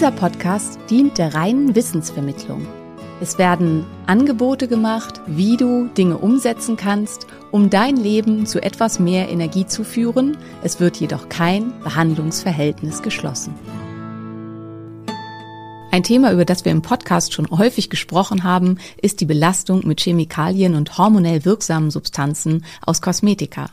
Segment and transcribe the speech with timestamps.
[0.00, 2.66] Dieser Podcast dient der reinen Wissensvermittlung.
[3.20, 9.28] Es werden Angebote gemacht, wie du Dinge umsetzen kannst, um dein Leben zu etwas mehr
[9.28, 10.38] Energie zu führen.
[10.62, 13.52] Es wird jedoch kein Behandlungsverhältnis geschlossen.
[15.92, 20.00] Ein Thema, über das wir im Podcast schon häufig gesprochen haben, ist die Belastung mit
[20.00, 23.68] Chemikalien und hormonell wirksamen Substanzen aus Kosmetika.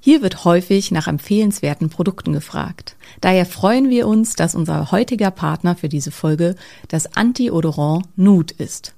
[0.00, 2.96] Hier wird häufig nach empfehlenswerten Produkten gefragt.
[3.20, 6.54] Daher freuen wir uns, dass unser heutiger Partner für diese Folge
[6.88, 8.94] das Anti-Odorant Nude ist.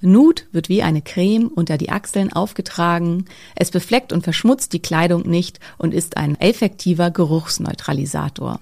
[0.00, 3.24] Nude wird wie eine Creme unter die Achseln aufgetragen.
[3.56, 8.60] Es befleckt und verschmutzt die Kleidung nicht und ist ein effektiver Geruchsneutralisator.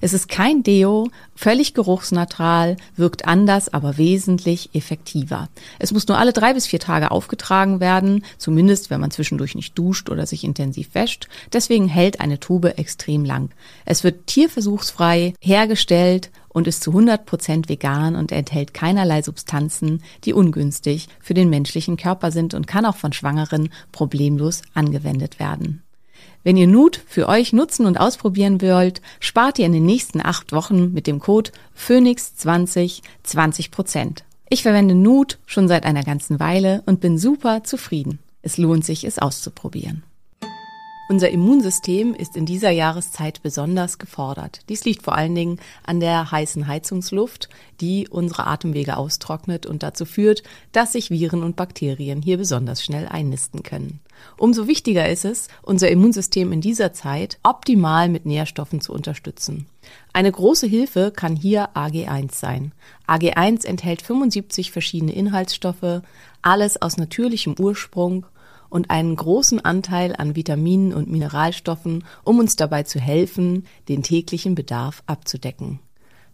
[0.00, 5.48] Es ist kein Deo, völlig geruchsneutral, wirkt anders, aber wesentlich effektiver.
[5.78, 9.78] Es muss nur alle drei bis vier Tage aufgetragen werden, zumindest wenn man zwischendurch nicht
[9.78, 11.28] duscht oder sich intensiv wäscht.
[11.52, 13.50] Deswegen hält eine Tube extrem lang.
[13.84, 21.08] Es wird tierversuchsfrei hergestellt und ist zu 100% vegan und enthält keinerlei Substanzen, die ungünstig
[21.20, 25.82] für den menschlichen Körper sind und kann auch von Schwangeren problemlos angewendet werden.
[26.44, 30.52] Wenn ihr Nude für euch nutzen und ausprobieren wollt, spart ihr in den nächsten acht
[30.52, 34.18] Wochen mit dem Code Phoenix20 20%.
[34.48, 38.18] Ich verwende Nude schon seit einer ganzen Weile und bin super zufrieden.
[38.42, 40.02] Es lohnt sich, es auszuprobieren.
[41.12, 44.60] Unser Immunsystem ist in dieser Jahreszeit besonders gefordert.
[44.70, 47.50] Dies liegt vor allen Dingen an der heißen Heizungsluft,
[47.82, 50.42] die unsere Atemwege austrocknet und dazu führt,
[50.72, 54.00] dass sich Viren und Bakterien hier besonders schnell einnisten können.
[54.38, 59.66] Umso wichtiger ist es, unser Immunsystem in dieser Zeit optimal mit Nährstoffen zu unterstützen.
[60.14, 62.72] Eine große Hilfe kann hier AG1 sein.
[63.06, 66.00] AG1 enthält 75 verschiedene Inhaltsstoffe,
[66.40, 68.24] alles aus natürlichem Ursprung
[68.72, 74.54] und einen großen Anteil an Vitaminen und Mineralstoffen, um uns dabei zu helfen, den täglichen
[74.54, 75.80] Bedarf abzudecken.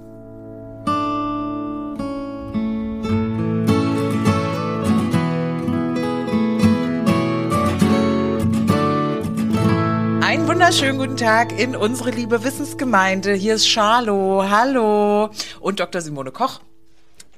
[10.24, 13.34] Einen wunderschönen guten Tag in unsere liebe Wissensgemeinde.
[13.34, 16.02] Hier ist Charlo, hallo und Dr.
[16.02, 16.62] Simone Koch.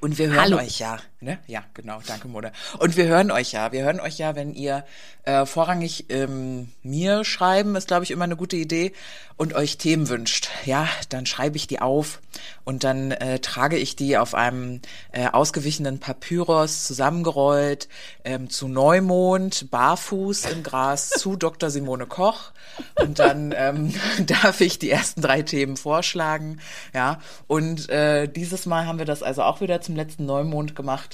[0.00, 0.58] Und wir hören Hallo.
[0.58, 1.38] euch ja, ne?
[1.46, 2.52] Ja, genau, danke Mona.
[2.78, 4.84] Und wir hören euch ja, wir hören euch ja, wenn ihr
[5.24, 8.92] äh, vorrangig ähm, mir schreiben, ist glaube ich immer eine gute Idee
[9.36, 10.48] und euch Themen wünscht.
[10.64, 12.20] Ja, dann schreibe ich die auf
[12.64, 14.80] und dann äh, trage ich die auf einem
[15.12, 17.88] äh, ausgewichenen Papyrus zusammengerollt
[18.24, 21.70] ähm, zu Neumond, barfuß im Gras zu Dr.
[21.70, 22.52] Simone Koch
[23.00, 23.92] und dann ähm,
[24.26, 26.60] darf ich die ersten drei Themen vorschlagen.
[26.94, 31.13] Ja, und äh, dieses Mal haben wir das also auch wieder zum letzten Neumond gemacht.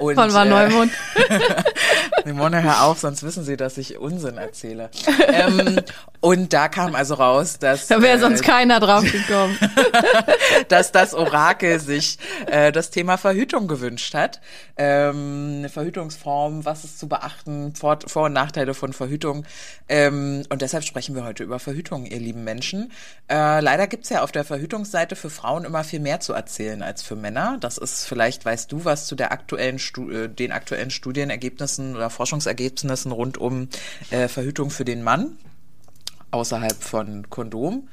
[0.00, 0.92] Und, Wann war äh, Neumond?
[2.24, 4.90] Simone, hör auf, sonst wissen sie, dass ich Unsinn erzähle.
[5.26, 5.80] ähm,
[6.20, 9.56] und da kam also raus, dass, Da wäre äh, sonst keiner drauf gekommen.
[10.68, 14.40] dass das Orakel sich äh, das Thema Verhütung gewünscht hat.
[14.76, 19.44] Ähm, eine Verhütungsform, was ist zu beachten, Vor-, Vor und Nachteile von Verhütung.
[19.88, 22.92] Ähm, und deshalb sprechen wir heute über Verhütung, ihr lieben Menschen.
[23.30, 27.02] Äh, leider gibt's ja auf der Verhütungsseite für Frauen immer viel mehr zu erzählen als
[27.02, 27.56] für Männer.
[27.60, 32.10] Das ist, vielleicht weißt du was zu der aktuellen Stu äh, den aktuellen Studienergebnissen oder
[32.10, 33.68] Forschungsergebnissen rund um
[34.10, 35.36] äh, Verhütung für den Mann
[36.30, 37.88] außerhalb von Kondom.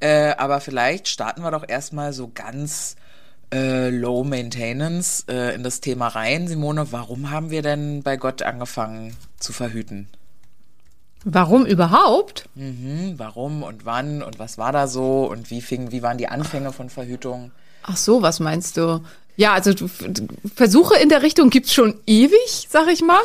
[0.00, 2.96] Äh, aber vielleicht starten wir doch erstmal so ganz
[3.52, 6.48] äh, Low Maintenance äh, in das Thema rein.
[6.48, 10.08] Simone, warum haben wir denn bei Gott angefangen zu verhüten?
[11.24, 12.48] Warum überhaupt?
[12.54, 16.28] Mhm, warum und wann und was war da so und wie fing, wie waren die
[16.28, 17.50] Anfänge von Verhütung?
[17.82, 19.02] Ach so, was meinst du?
[19.38, 19.72] Ja, also
[20.56, 23.20] Versuche in der Richtung gibt's schon ewig, sag ich mal.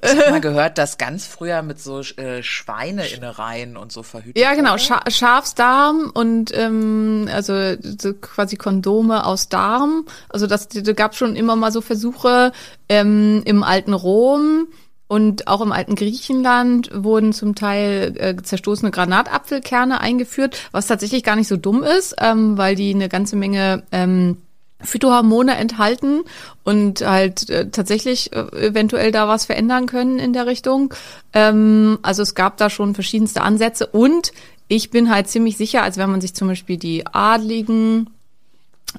[0.00, 4.54] Ich habe mal gehört, dass ganz früher mit so äh, Schweineinnereien und so verhütet Ja,
[4.54, 4.78] genau.
[4.78, 10.06] Scha Schafsdarm und ähm, also so quasi Kondome aus Darm.
[10.28, 12.52] Also das da gab schon immer mal so Versuche
[12.88, 14.68] ähm, im alten Rom
[15.08, 21.34] und auch im alten Griechenland wurden zum Teil äh, zerstoßene Granatapfelkerne eingeführt, was tatsächlich gar
[21.34, 24.36] nicht so dumm ist, ähm, weil die eine ganze Menge ähm,
[24.82, 26.22] Phytohormone enthalten
[26.64, 30.94] und halt äh, tatsächlich äh, eventuell da was verändern können in der Richtung.
[31.32, 34.32] Ähm, also es gab da schon verschiedenste Ansätze und
[34.68, 38.08] ich bin halt ziemlich sicher, als wenn man sich zum Beispiel die Adligen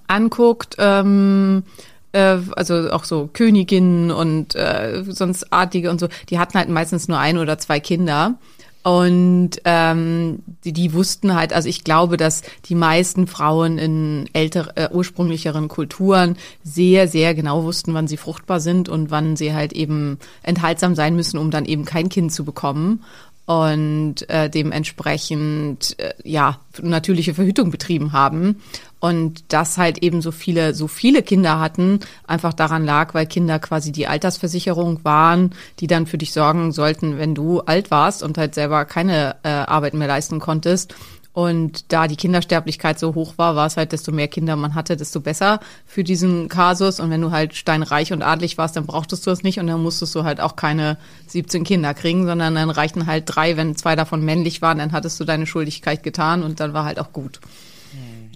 [0.07, 1.63] anguckt, ähm,
[2.11, 7.07] äh, also auch so Königinnen und äh, sonst Adlige und so, die hatten halt meistens
[7.07, 8.35] nur ein oder zwei Kinder.
[8.83, 14.71] Und ähm, die, die wussten halt, also ich glaube, dass die meisten Frauen in älter,
[14.75, 19.73] äh, ursprünglicheren Kulturen sehr, sehr genau wussten, wann sie fruchtbar sind und wann sie halt
[19.73, 23.03] eben enthaltsam sein müssen, um dann eben kein Kind zu bekommen.
[23.45, 28.61] Und äh, dementsprechend äh, ja natürliche Verhütung betrieben haben
[29.01, 33.59] und dass halt eben so viele so viele Kinder hatten einfach daran lag, weil Kinder
[33.59, 38.37] quasi die Altersversicherung waren, die dann für dich sorgen sollten, wenn du alt warst und
[38.37, 40.93] halt selber keine äh, Arbeit mehr leisten konntest.
[41.33, 44.97] Und da die Kindersterblichkeit so hoch war, war es halt, desto mehr Kinder man hatte,
[44.97, 46.99] desto besser für diesen Kasus.
[46.99, 49.81] Und wenn du halt steinreich und adlig warst, dann brauchtest du das nicht und dann
[49.81, 50.97] musstest du halt auch keine
[51.27, 55.19] 17 Kinder kriegen, sondern dann reichten halt drei, wenn zwei davon männlich waren, dann hattest
[55.19, 57.39] du deine Schuldigkeit getan und dann war halt auch gut.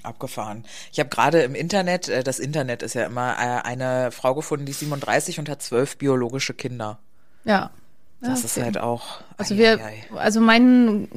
[0.05, 0.63] Abgefahren.
[0.93, 4.65] Ich habe gerade im Internet, äh, das Internet ist ja immer äh, eine Frau gefunden,
[4.65, 6.99] die ist 37 und hat zwölf biologische Kinder.
[7.43, 7.71] Ja.
[8.21, 8.65] Das Ja, ist okay.
[8.65, 9.21] halt auch.
[9.37, 9.79] Also wir,
[10.15, 11.07] also mein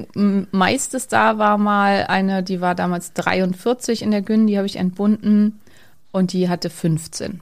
[0.51, 4.77] meistes da war mal eine, die war damals 43 in der Gün, die habe ich
[4.77, 5.61] entbunden
[6.11, 7.41] und die hatte 15.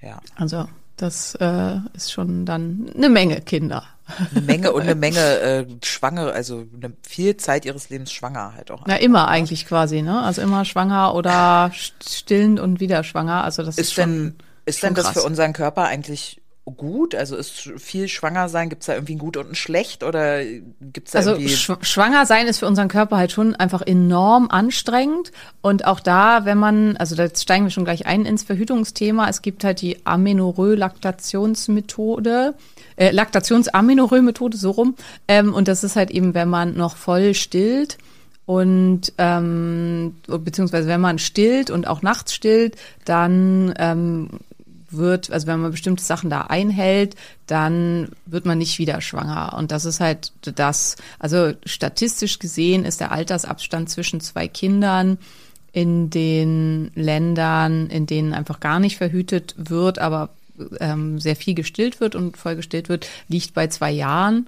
[0.00, 3.84] Ja, Also das äh, ist schon dann eine Menge Kinder.
[4.30, 8.70] eine Menge und eine Menge äh, Schwangere, also eine viel Zeit ihres Lebens schwanger halt
[8.70, 8.84] auch.
[8.86, 10.22] Na, immer eigentlich quasi, ne?
[10.22, 13.42] Also immer schwanger oder st- stillend und wieder schwanger.
[13.44, 14.34] Also das ist, Ist schon, denn,
[14.64, 15.14] ist schon denn das krass.
[15.14, 16.40] für unseren Körper eigentlich
[16.72, 17.14] gut?
[17.14, 20.42] Also ist viel schwanger sein, gibt's da irgendwie ein gut und ein schlecht oder
[20.80, 24.48] gibt's da Also irgendwie schw schwanger sein ist für unseren Körper halt schon einfach enorm
[24.50, 25.30] anstrengend.
[25.62, 29.28] Und auch da, wenn man, also da steigen wir schon gleich ein ins Verhütungsthema.
[29.28, 32.54] Es gibt halt die Amenorrhoe-Laktationsmethode,
[32.96, 34.96] äh, Laktations-Amenorrhoe-Methode, so rum.
[35.28, 37.96] Ähm, und das ist halt eben, wenn man noch voll stillt
[38.46, 44.28] und ähm, beziehungsweise wenn man stillt und auch nachts stillt, dann ähm,
[44.96, 47.16] wird, also wenn man bestimmte Sachen da einhält,
[47.46, 49.54] dann wird man nicht wieder schwanger.
[49.56, 55.18] Und das ist halt das, also statistisch gesehen ist der Altersabstand zwischen zwei Kindern
[55.72, 60.30] in den Ländern, in denen einfach gar nicht verhütet wird, aber
[60.80, 64.46] ähm, sehr viel gestillt wird und voll gestillt wird, liegt bei zwei Jahren.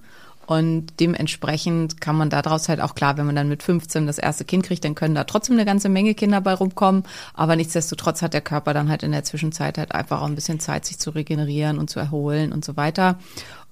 [0.49, 4.45] Und dementsprechend kann man daraus halt auch klar, wenn man dann mit 15 das erste
[4.45, 7.03] Kind kriegt, dann können da trotzdem eine ganze Menge Kinder bei rumkommen.
[7.35, 10.59] Aber nichtsdestotrotz hat der Körper dann halt in der Zwischenzeit halt einfach auch ein bisschen
[10.59, 13.19] Zeit, sich zu regenerieren und zu erholen und so weiter.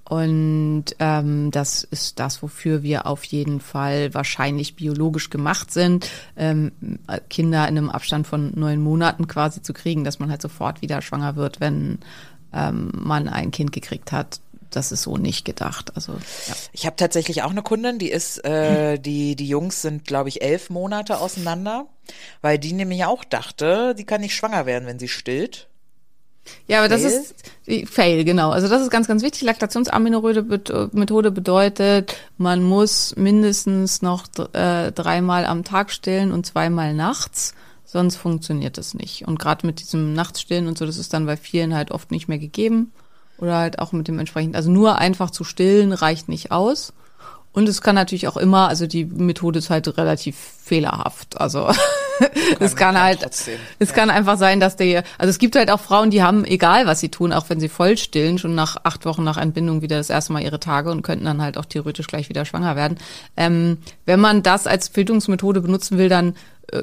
[0.04, 6.70] Und ähm, das ist das, wofür wir auf jeden Fall wahrscheinlich biologisch gemacht sind, ähm,
[7.28, 11.02] Kinder in einem Abstand von neun Monaten quasi zu kriegen, dass man halt sofort wieder
[11.02, 11.98] schwanger wird, wenn
[12.52, 14.38] ähm, man ein Kind gekriegt hat.
[14.70, 15.92] Das ist so nicht gedacht.
[15.94, 16.54] Also ja.
[16.72, 20.42] Ich habe tatsächlich auch eine Kundin, die ist, äh, die, die Jungs sind, glaube ich,
[20.42, 21.86] elf Monate auseinander,
[22.42, 25.68] weil die nämlich auch dachte, die kann nicht schwanger werden, wenn sie stillt.
[26.66, 27.10] Ja, aber das Fail?
[27.10, 27.34] ist
[27.66, 28.50] die- Fail, genau.
[28.50, 29.42] Also das ist ganz, ganz wichtig.
[29.42, 37.54] Laktationsaminoräde-Methode bedeutet, man muss mindestens noch äh, dreimal am Tag stillen und zweimal nachts.
[37.84, 39.26] Sonst funktioniert das nicht.
[39.26, 42.28] Und gerade mit diesem Nachtsstillen und so, das ist dann bei vielen halt oft nicht
[42.28, 42.92] mehr gegeben.
[43.38, 46.92] Oder halt auch mit dem entsprechend, also nur einfach zu stillen reicht nicht aus.
[47.52, 51.40] Und es kann natürlich auch immer, also die Methode ist halt relativ fehlerhaft.
[51.40, 51.68] Also
[52.60, 55.70] es kann kann halt, trotzdem, es kann einfach sein, dass der, also es gibt halt
[55.70, 58.76] auch Frauen, die haben, egal was sie tun, auch wenn sie voll stillen, schon nach
[58.84, 61.64] acht Wochen nach Entbindung wieder das erste Mal ihre Tage und könnten dann halt auch
[61.64, 62.98] theoretisch gleich wieder schwanger werden.
[63.36, 66.34] Ähm, wenn man das als Bildungsmethode benutzen will, dann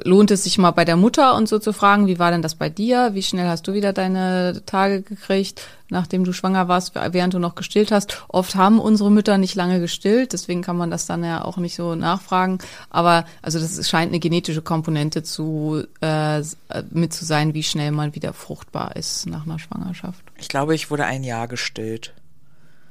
[0.04, 2.56] lohnt es sich mal bei der Mutter und so zu fragen, wie war denn das
[2.56, 3.12] bei dir?
[3.14, 7.56] Wie schnell hast du wieder deine Tage gekriegt, nachdem du schwanger warst, während du noch
[7.56, 8.24] gestillt hast?
[8.28, 11.76] Oft haben unsere Mütter nicht lange gestillt, deswegen kann man das dann ja auch nicht
[11.76, 12.58] so nachfragen.
[12.90, 16.42] Aber also das scheint eine genetische Komponente zu äh,
[16.90, 20.24] mit zu sein, wie schnell man wieder fruchtbar ist nach einer Schwangerschaft.
[20.38, 22.14] Ich glaube, ich wurde ein Jahr gestillt.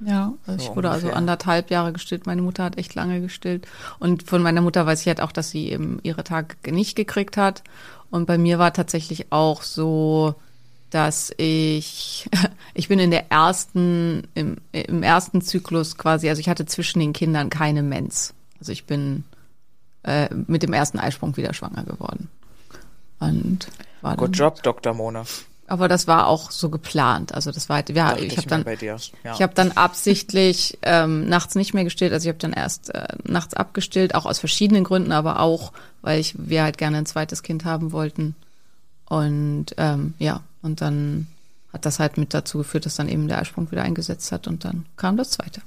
[0.00, 1.16] Ja, also So ich wurde also ungefähr.
[1.16, 2.26] anderthalb Jahre gestillt.
[2.26, 3.66] Meine Mutter hat echt lange gestillt.
[3.98, 7.36] Und von meiner Mutter weiß ich halt auch, dass sie eben ihre Tage nicht gekriegt
[7.36, 7.62] hat.
[8.10, 10.34] Und bei mir war tatsächlich auch so,
[10.90, 12.28] dass ich,
[12.74, 17.12] ich bin in der ersten, im, im ersten Zyklus quasi, also ich hatte zwischen den
[17.12, 18.34] Kindern keine Mens.
[18.60, 19.24] Also ich bin
[20.04, 22.28] äh, mit dem ersten Eisprung wieder schwanger geworden.
[23.20, 23.68] Und
[24.02, 24.92] war Good Job, Dr.
[24.94, 25.24] Mona.
[25.66, 27.34] Aber das war auch so geplant.
[27.34, 28.96] Also das war, ja, Dachte ich habe dann, ja.
[29.34, 32.12] ich habe dann absichtlich ähm, nachts nicht mehr gestillt.
[32.12, 36.20] Also ich habe dann erst äh, nachts abgestillt, auch aus verschiedenen Gründen, aber auch, weil
[36.20, 38.34] ich wir halt gerne ein zweites Kind haben wollten.
[39.06, 41.28] Und ähm, ja, und dann
[41.72, 44.64] hat das halt mit dazu geführt, dass dann eben der Eisprung wieder eingesetzt hat und
[44.64, 45.60] dann kam das zweite.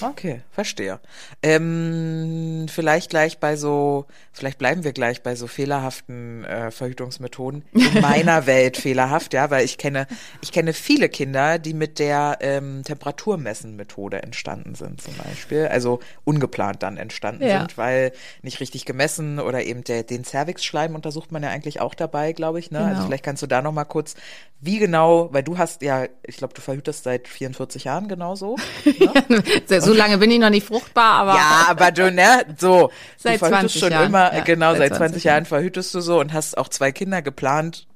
[0.00, 1.00] Okay, verstehe.
[1.42, 7.64] Ähm, vielleicht gleich bei so, vielleicht bleiben wir gleich bei so fehlerhaften äh, Verhütungsmethoden.
[7.72, 10.06] In meiner Welt fehlerhaft, ja, weil ich kenne,
[10.42, 15.66] ich kenne viele Kinder, die mit der ähm, Temperaturmessen-Methode entstanden sind, zum Beispiel.
[15.66, 17.58] Also ungeplant dann entstanden Ja.
[17.60, 18.12] sind, weil
[18.42, 22.58] nicht richtig gemessen oder eben der, den Cervixschleim untersucht man ja eigentlich auch dabei, glaube
[22.60, 22.70] ich.
[22.70, 22.78] Ne?
[22.78, 23.06] Also Genau.
[23.06, 24.14] vielleicht kannst du da noch mal kurz,
[24.60, 28.56] wie genau, weil du hast ja, ich glaube, du verhütest seit 44 Jahren genauso.
[29.68, 32.90] So lange bin ich noch nicht fruchtbar, aber Ja, aber du, ne, so.
[33.16, 35.94] Seit du verhütest 20 schon Jahren, immer, ja, genau, seit seit 20 20 Jahren verhütest
[35.94, 37.86] du so und hast auch zwei Kinder geplant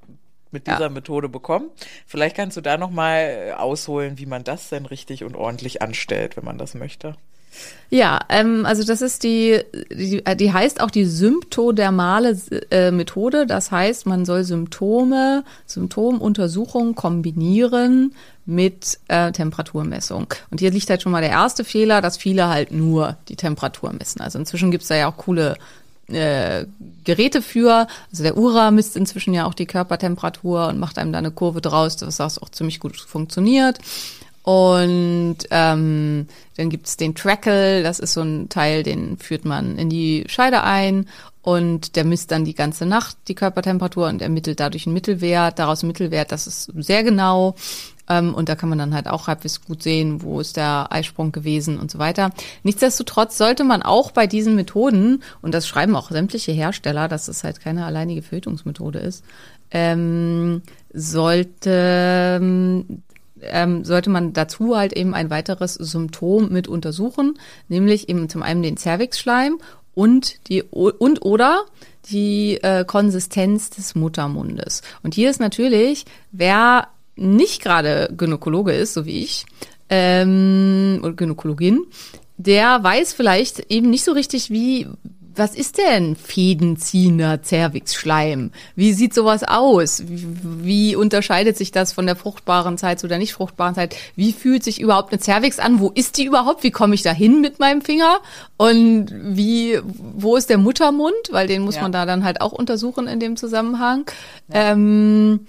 [0.51, 0.77] mit Ja.
[0.77, 1.71] dieser Methode bekommen.
[2.07, 6.45] Vielleicht kannst du da nochmal ausholen, wie man das denn richtig und ordentlich anstellt, wenn
[6.45, 7.17] man das möchte.
[7.91, 12.39] Ja, ähm, also das ist die, die, äh, die heißt auch die symptodermale
[12.71, 13.47] äh, Methode.
[13.47, 18.15] Das heißt, man soll Symptome, Symptomuntersuchungen kombinieren
[18.45, 20.27] mit äh, Temperaturmessung.
[20.51, 23.93] Und hier liegt halt schon mal der erste Fehler, dass viele halt nur die Temperatur
[23.93, 24.21] messen.
[24.21, 25.57] Also inzwischen gibt's da ja auch coole
[26.09, 26.67] äh,
[27.05, 27.87] Geräte für.
[28.11, 31.61] Also der Ura misst inzwischen ja auch die Körpertemperatur und macht einem da eine Kurve
[31.61, 33.79] draus, was auch ziemlich gut funktioniert.
[34.49, 36.27] Und ähm,
[36.57, 40.63] dann gibt's den Trackle, das ist so ein Teil, den führt man in die Scheide
[40.63, 41.07] ein
[41.43, 45.59] und der misst dann die ganze Nacht die Körpertemperatur und ermittelt dadurch einen Mittelwert.
[45.59, 47.57] Daraus ein Mittelwert, das ist sehr genau.
[48.09, 51.31] Ähm, und da kann man dann halt auch halbwegs gut sehen, wo ist der Eisprung
[51.31, 52.31] gewesen und so weiter.
[52.63, 57.45] Nichtsdestotrotz sollte man auch bei diesen Methoden, und das schreiben auch sämtliche Hersteller, dass es
[57.45, 59.25] halt keine alleinige Verhütungsmethode ist,
[59.71, 60.63] ähm,
[60.95, 62.41] sollte
[63.43, 68.63] ähm, sollte man dazu halt eben ein weiteres Symptom mit untersuchen, nämlich eben zum einen
[68.63, 69.59] den Cervixschleim
[69.95, 71.65] und die und oder
[72.11, 74.83] die äh, Konsistenz des Muttermundes.
[75.03, 79.45] Und hier ist natürlich, wer nicht gerade Gynäkologe ist, so wie ich,
[79.89, 81.85] ähm, oder Gynäkologin,
[82.37, 84.87] der weiß vielleicht eben nicht so richtig, wie,
[85.39, 88.51] was ist denn fädenziehender Cervixschleim?
[88.77, 90.03] Wie sieht sowas aus?
[90.07, 93.97] Wie, unterscheidet sich das von der fruchtbaren Zeit zu der nicht fruchtbaren Zeit?
[94.17, 95.81] Wie fühlt sich überhaupt eine Cervix an?
[95.81, 96.63] Wo ist die überhaupt?
[96.63, 98.19] Wie komme ich da hin mit meinem Finger?
[98.57, 101.15] Und wie, wo ist der Muttermund?
[101.31, 101.83] Weil den muss Ja.
[101.83, 104.05] man da dann halt auch untersuchen in dem Zusammenhang.
[104.51, 105.41] Ähm,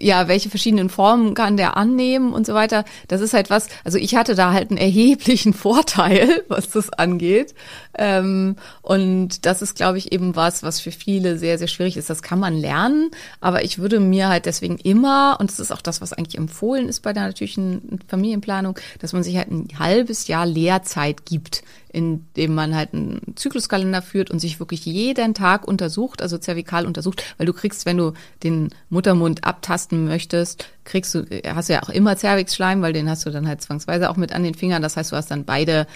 [0.00, 2.84] ja, welche verschiedenen Formen kann der annehmen und so weiter.
[3.08, 7.54] Das ist halt was, also ich hatte da halt einen erheblichen Vorteil, was das angeht.
[7.96, 12.10] Ähm, und das ist, glaube ich, eben was, was für viele sehr, sehr schwierig ist.
[12.10, 15.82] Das kann man lernen, aber ich würde mir halt deswegen immer, und das ist auch
[15.82, 20.28] das, was eigentlich empfohlen ist bei der natürlichen Familienplanung, dass man sich halt ein halbes
[20.28, 21.62] Jahr Lehrzeit gibt,
[21.98, 27.24] indem man halt einen Zykluskalender führt und sich wirklich jeden Tag untersucht, also zervikal untersucht,
[27.36, 28.12] weil du kriegst, wenn du
[28.44, 33.26] den Muttermund abtasten möchtest, kriegst du, hast du ja auch immer Cervixschleim, weil den hast
[33.26, 34.80] du dann halt zwangsweise auch mit an den Fingern.
[34.80, 35.88] Das heißt, du hast dann beide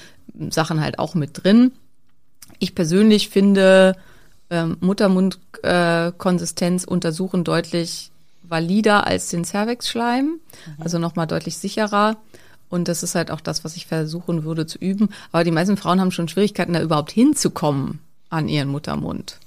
[0.51, 1.71] Sachen halt auch mit drin.
[2.59, 3.95] Ich persönlich finde
[4.51, 8.11] ähm, Muttermundkonsistenz äh, untersuchen deutlich
[8.43, 10.41] valider als den Cervixschleim,
[10.79, 12.17] also nochmal deutlich sicherer.
[12.73, 15.11] Und das ist halt auch das, was ich versuchen würde zu üben.
[15.31, 17.99] Aber die meisten Frauen haben schon Schwierigkeiten, da überhaupt hinzukommen
[18.31, 19.39] an ihren Muttermund.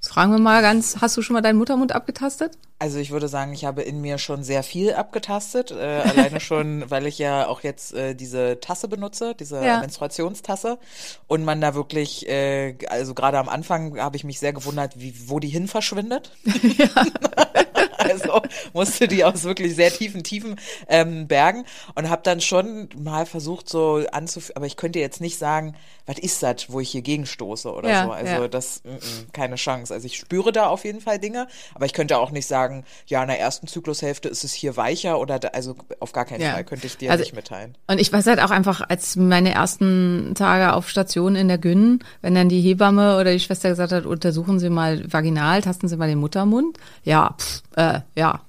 [0.00, 2.56] Jetzt fragen wir mal ganz, hast du schon mal deinen Muttermund abgetastet?
[2.80, 5.70] Also ich würde sagen, ich habe in mir schon sehr viel abgetastet.
[5.70, 9.80] Äh, alleine schon, weil ich ja auch jetzt äh, diese Tasse benutze, diese Ja.
[9.80, 10.78] Menstruationstasse.
[11.26, 15.14] Und man da wirklich, äh, also gerade am Anfang habe ich mich sehr gewundert, wie,
[15.28, 16.32] wo die hin verschwindet.
[17.98, 18.40] also
[18.72, 20.56] musste die aus wirklich sehr tiefen Tiefen
[20.88, 25.38] ähm, bergen und habe dann schon mal versucht so anzuführen, aber ich könnte jetzt nicht
[25.38, 28.10] sagen, was ist das, wo ich hier gegenstoße oder Ja, so.
[28.10, 28.48] Also ja.
[28.48, 29.94] das, mm, mm, keine Chance.
[29.94, 32.69] Also ich spüre da auf jeden Fall Dinge, aber ich könnte auch nicht sagen,
[33.06, 36.40] ja, in der ersten Zyklushälfte ist es hier weicher oder da, also auf gar keinen
[36.42, 36.52] Ja.
[36.52, 37.76] Fall könnte ich dir Also- nicht mitteilen.
[37.86, 42.00] Und ich weiß halt auch einfach, als meine ersten Tage auf Station in der Gyn,
[42.22, 45.96] wenn dann die Hebamme oder die Schwester gesagt hat, untersuchen Sie mal vaginal, tasten Sie
[45.96, 46.78] mal den Muttermund.
[47.04, 48.40] Ja, pff, äh, ja,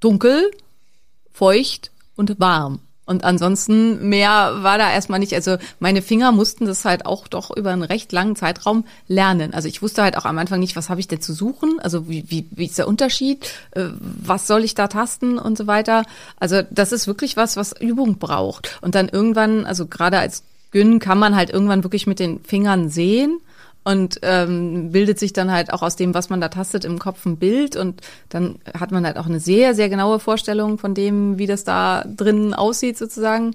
[0.00, 0.50] dunkel,
[1.32, 2.80] feucht und warm.
[3.06, 5.32] Und ansonsten mehr war da erstmal nicht.
[5.32, 9.54] Also meine Finger mussten das halt auch doch über einen recht langen Zeitraum lernen.
[9.54, 11.78] Also ich wusste halt auch am Anfang nicht, was habe ich denn zu suchen?
[11.80, 13.48] Also wie, wie, wie ist der Unterschied?
[13.70, 16.04] Äh, was soll ich da tasten und so weiter?
[16.38, 18.78] Also das ist wirklich was, was Übung braucht.
[18.82, 22.90] Und dann irgendwann, also gerade als Gyn kann man halt irgendwann wirklich mit den Fingern
[22.90, 23.38] sehen
[23.86, 27.24] und ähm, bildet sich dann halt auch aus dem, was man da tastet, im Kopf
[27.24, 28.00] ein Bild und
[28.30, 32.04] dann hat man halt auch eine sehr, sehr genaue Vorstellung von dem, wie das da
[32.04, 33.54] drin aussieht sozusagen.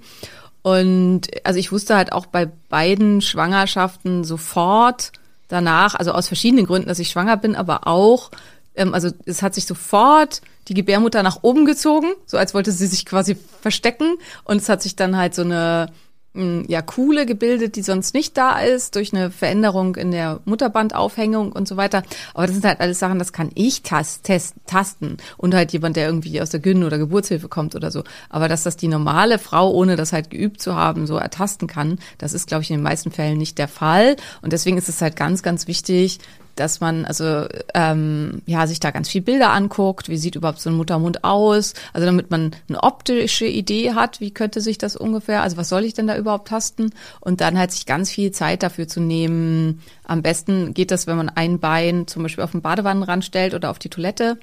[0.61, 5.11] Und also ich wusste halt auch bei beiden Schwangerschaften sofort
[5.49, 8.31] danach, also aus verschiedenen Gründen, dass ich schwanger bin, aber auch,
[8.75, 12.87] ähm, also es hat sich sofort die Gebärmutter nach oben gezogen, so als wollte sie
[12.87, 15.87] sich quasi verstecken und es hat sich dann halt so eine
[16.33, 21.67] ja, Kuhle gebildet, die sonst nicht da ist, durch eine Veränderung in der Mutterbandaufhängung und
[21.67, 22.03] so weiter.
[22.33, 25.17] Aber das sind halt alles Sachen, das kann ich tast, test, tasten.
[25.35, 28.03] Und halt jemand, der irgendwie aus der Gyn- oder Geburtshilfe kommt oder so.
[28.29, 31.99] Aber dass das die normale Frau, ohne das halt geübt zu haben, so ertasten kann,
[32.17, 34.15] das ist, glaube ich, in den meisten Fällen nicht der Fall.
[34.41, 36.19] Und deswegen ist es halt ganz, ganz wichtig,
[36.55, 40.69] dass man also ähm, ja sich da ganz viel Bilder anguckt, wie sieht überhaupt so
[40.69, 45.41] ein Muttermund aus, also damit man eine optische Idee hat, wie könnte sich das ungefähr,
[45.41, 46.91] also was soll ich denn da überhaupt tasten?
[47.19, 49.81] Und dann halt sich ganz viel Zeit dafür zu nehmen.
[50.03, 53.69] Am besten geht das, wenn man ein Bein zum Beispiel auf den Badewannenrand stellt oder
[53.69, 54.37] auf die Toilette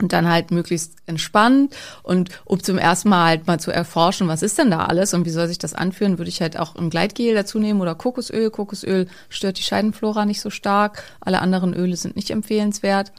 [0.00, 4.42] und dann halt möglichst entspannt und um zum ersten Mal halt mal zu erforschen, was
[4.42, 6.90] ist denn da alles und wie soll sich das anführen, würde ich halt auch ein
[6.90, 8.50] Gleitgel dazu nehmen oder Kokosöl.
[8.50, 11.02] Kokosöl stört die Scheidenflora nicht so stark.
[11.20, 13.12] Alle anderen Öle sind nicht empfehlenswert.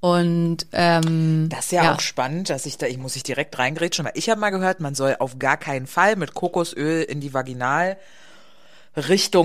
[0.00, 4.04] Und ähm, Das ist ja, auch spannend, dass ich da, ich muss ich direkt reingrätschen,
[4.04, 7.32] weil ich habe mal gehört, man soll auf gar keinen Fall mit Kokosöl in die
[7.32, 7.96] Vaginalrichtung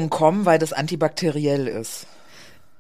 [0.10, 2.06] kommen, weil das antibakteriell ist.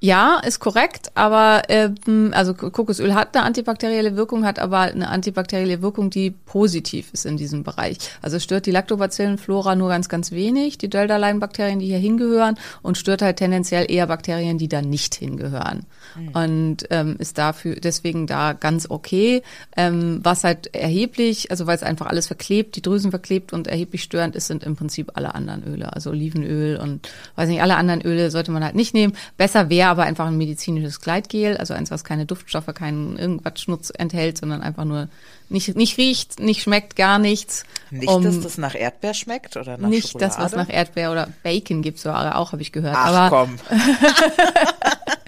[0.03, 5.84] Ja, ist korrekt, aber ähm, also Kokosöl hat eine antibakterielle Wirkung, hat aber eine antibakterielle
[5.84, 8.00] Wirkung, die positiv ist in diesem Bereich.
[8.20, 13.22] Also stört die Lactobacillenflora nur ganz, ganz wenig, die Delta-Line-Bakterien, die hier hingehören, und stört
[13.22, 15.86] halt tendenziell eher Bakterien, die da nicht hingehören.
[16.15, 16.29] Mhm.
[16.29, 19.43] Und ähm, ist dafür deswegen da ganz okay.
[19.77, 24.02] Ähm, was halt erheblich, also weil es einfach alles verklebt, die Drüsen verklebt und erheblich
[24.02, 25.93] störend ist, sind im Prinzip alle anderen Öle.
[25.93, 29.13] Also Olivenöl und weiß nicht, alle anderen Öle sollte man halt nicht nehmen.
[29.38, 33.91] Besser wäre aber einfach ein medizinisches Gleitgel, also eins, was keine Duftstoffe, keinen irgendwas Schmutz
[33.95, 35.10] enthält, sondern einfach nur
[35.49, 37.65] nicht, nicht riecht, nicht schmeckt, gar nichts.
[37.89, 40.34] Nicht, um, dass das nach Erdbeer schmeckt oder nach Nicht Schokolade?
[40.34, 42.95] das, was nach Erdbeer oder Bacon gibt, so auch, habe ich gehört.
[42.97, 43.56] Ach, aber komm.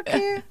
[0.00, 0.42] okay.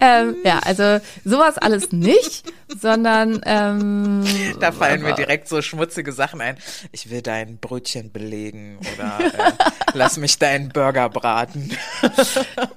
[0.00, 4.24] ähm, ja, also sowas alles nicht, sondern ähm,
[4.60, 6.56] da fallen mir direkt so schmutzige Sachen ein.
[6.92, 9.52] Ich will dein Brötchen belegen oder äh,
[9.94, 11.76] lass mich deinen Burger braten.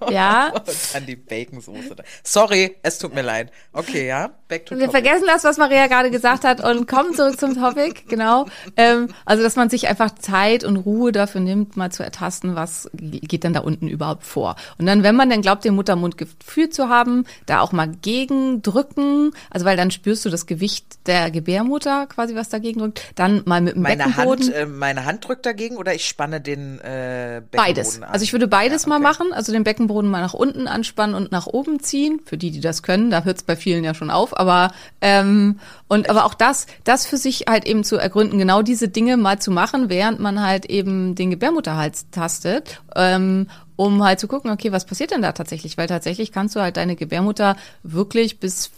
[0.09, 0.49] ja.
[0.53, 1.95] Und dann die Baconsoße.
[2.23, 3.51] Sorry, es tut mir leid.
[3.73, 4.31] Okay, ja.
[4.47, 5.03] Back to Wir topic.
[5.03, 8.03] vergessen das, was Maria gerade gesagt hat und kommen zurück zum Topic.
[8.07, 8.45] Genau.
[8.77, 12.89] Ähm, also dass man sich einfach Zeit und Ruhe dafür nimmt, mal zu ertasten, was
[12.93, 14.55] geht denn da unten überhaupt vor.
[14.77, 15.84] Und dann, wenn man dann glaubt, den Muttermund
[16.17, 21.31] gefühlt zu haben, da auch mal gegendrücken, also weil dann spürst du das Gewicht der
[21.31, 24.45] Gebärmutter quasi, was dagegen drückt, dann mal mit dem meine Beckenboden.
[24.45, 28.01] Hand, äh, meine Hand drückt dagegen oder ich spanne den äh, Beckenboden Beides.
[28.01, 28.09] an?
[28.09, 28.99] Also ich würde beides Ja, okay.
[29.01, 32.19] mal machen, also den Beckenboden mal nach unten anspannen und nach oben ziehen.
[32.25, 34.71] Für die, die das können, da hört es bei vielen ja schon auf, aber
[35.01, 39.17] ähm, und aber auch das, das für sich halt eben zu ergründen, genau diese Dinge
[39.17, 44.51] mal zu machen, während man halt eben den Gebärmutterhals tastet, ähm, um halt zu gucken,
[44.51, 45.77] okay, was passiert denn da tatsächlich?
[45.77, 48.71] Weil tatsächlich kannst du halt deine Gebärmutter wirklich bis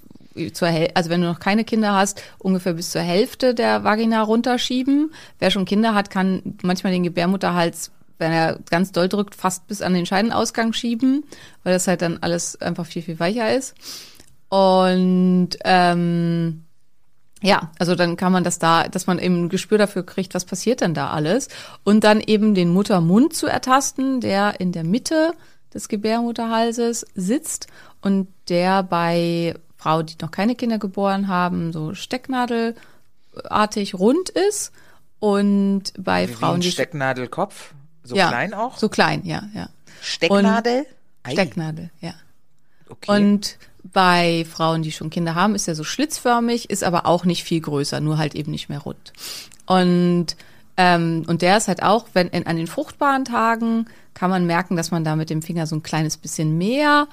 [0.53, 4.21] zur Häl also wenn du noch keine Kinder hast, ungefähr bis zur Hälfte der Vagina
[4.21, 5.11] runterschieben.
[5.39, 9.81] Wer schon Kinder hat, kann manchmal den Gebärmutterhals, wenn er ganz doll drückt, fast bis
[9.81, 11.23] an den Scheidenausgang schieben,
[11.63, 13.73] weil das halt dann alles einfach viel, viel weicher ist.
[14.49, 16.63] Und ähm,
[17.47, 20.43] ja, also dann kann man das da, dass man eben ein Gespür dafür kriegt, was
[20.43, 21.47] passiert denn da alles.
[21.85, 25.33] Und dann eben den Muttermund zu ertasten, der in der Mitte
[25.73, 27.67] des Gebärmutterhalses sitzt
[28.01, 34.73] und der bei Frauen, die noch keine Kinder geboren haben, so stecknadelartig rund ist.
[35.19, 38.77] Und bei Wie Frauen, die Stecknadelkopf, so ja, klein auch.
[38.77, 39.69] So klein, ja, ja.
[40.01, 40.85] Stecknadel.
[41.23, 42.13] Ei, Stecknadel, ja.
[42.89, 43.09] Okay.
[43.09, 47.43] Und bei Frauen, die schon Kinder haben, ist er so schlitzförmig, ist aber auch nicht
[47.43, 49.13] viel größer, nur halt eben nicht mehr rund.
[49.65, 50.35] Und
[50.77, 54.75] ähm, und der ist halt auch, wenn in, an den fruchtbaren Tagen kann man merken,
[54.75, 57.07] dass man da mit dem Finger so ein kleines bisschen mehr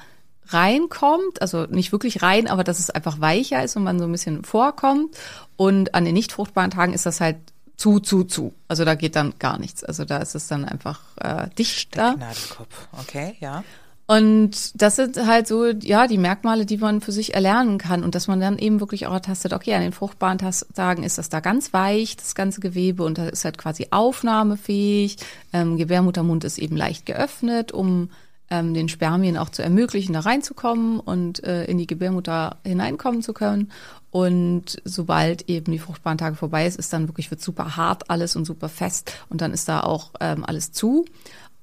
[0.48, 4.12] reinkommt, also nicht wirklich rein, aber dass es einfach weicher ist und man so ein
[4.12, 5.16] bisschen vorkommt.
[5.56, 7.36] Und an den nicht fruchtbaren Tagen ist das halt
[7.76, 8.54] zu, zu, zu.
[8.68, 9.82] Also da geht dann gar nichts.
[9.82, 12.10] Also da ist es dann einfach äh, dicht da.
[12.10, 12.88] Stecknadelkopf.
[13.00, 13.64] Okay, ja.
[14.06, 18.14] Und das sind halt so, ja, die Merkmale, die man für sich erlernen kann und
[18.14, 21.40] dass man dann eben wirklich auch ertastet, okay, an den fruchtbaren Tagen ist das da
[21.40, 25.16] ganz weich, das ganze Gewebe und da ist halt quasi aufnahmefähig.
[25.54, 28.10] Ähm, Gebärmuttermund ist eben leicht geöffnet, um
[28.50, 33.32] ähm, den Spermien auch zu ermöglichen, da reinzukommen und äh, in die Gebärmutter hineinkommen zu
[33.32, 33.70] können.
[34.10, 38.36] Und sobald eben die fruchtbaren Tage vorbei ist, ist dann wirklich wird super hart alles
[38.36, 41.04] und super fest und dann ist da auch ähm, alles zu.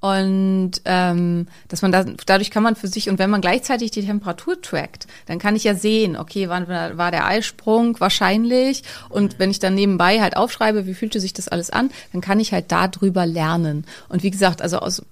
[0.02, 4.04] Und ähm, dass man da, dadurch kann man für sich, und wenn man gleichzeitig die
[4.04, 8.84] Temperatur trackt, dann kann ich ja sehen, okay, wann war war der Eisprung wahrscheinlich.
[9.10, 12.40] Und wenn ich dann nebenbei halt aufschreibe, wie fühlte sich das alles an, dann kann
[12.40, 13.86] ich halt darüber lernen.
[14.10, 15.04] Und wie gesagt, also aus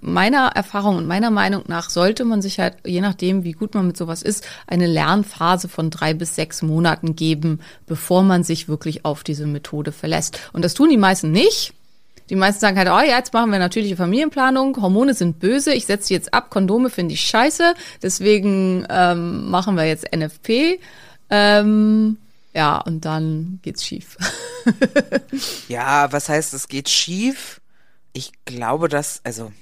[0.00, 3.86] meiner Erfahrung und meiner Meinung nach sollte man sich halt, je nachdem, wie gut man
[3.86, 9.04] mit sowas ist, eine Lernphase von drei bis sechs Monaten geben, bevor man sich wirklich
[9.04, 10.38] auf diese Methode verlässt.
[10.52, 11.75] Und das tun die meisten nicht.
[12.28, 15.86] Die meisten sagen halt, oh ja, jetzt machen wir natürliche Familienplanung, Hormone sind böse, ich
[15.86, 20.80] setze jetzt ab, Kondome finde ich scheiße, deswegen ähm, machen wir jetzt NFP.
[21.30, 22.18] Ähm,
[22.54, 24.16] ja, und dann geht's schief.
[25.68, 27.60] Ja, was heißt, es geht schief?
[28.12, 29.52] Ich glaube, dass, also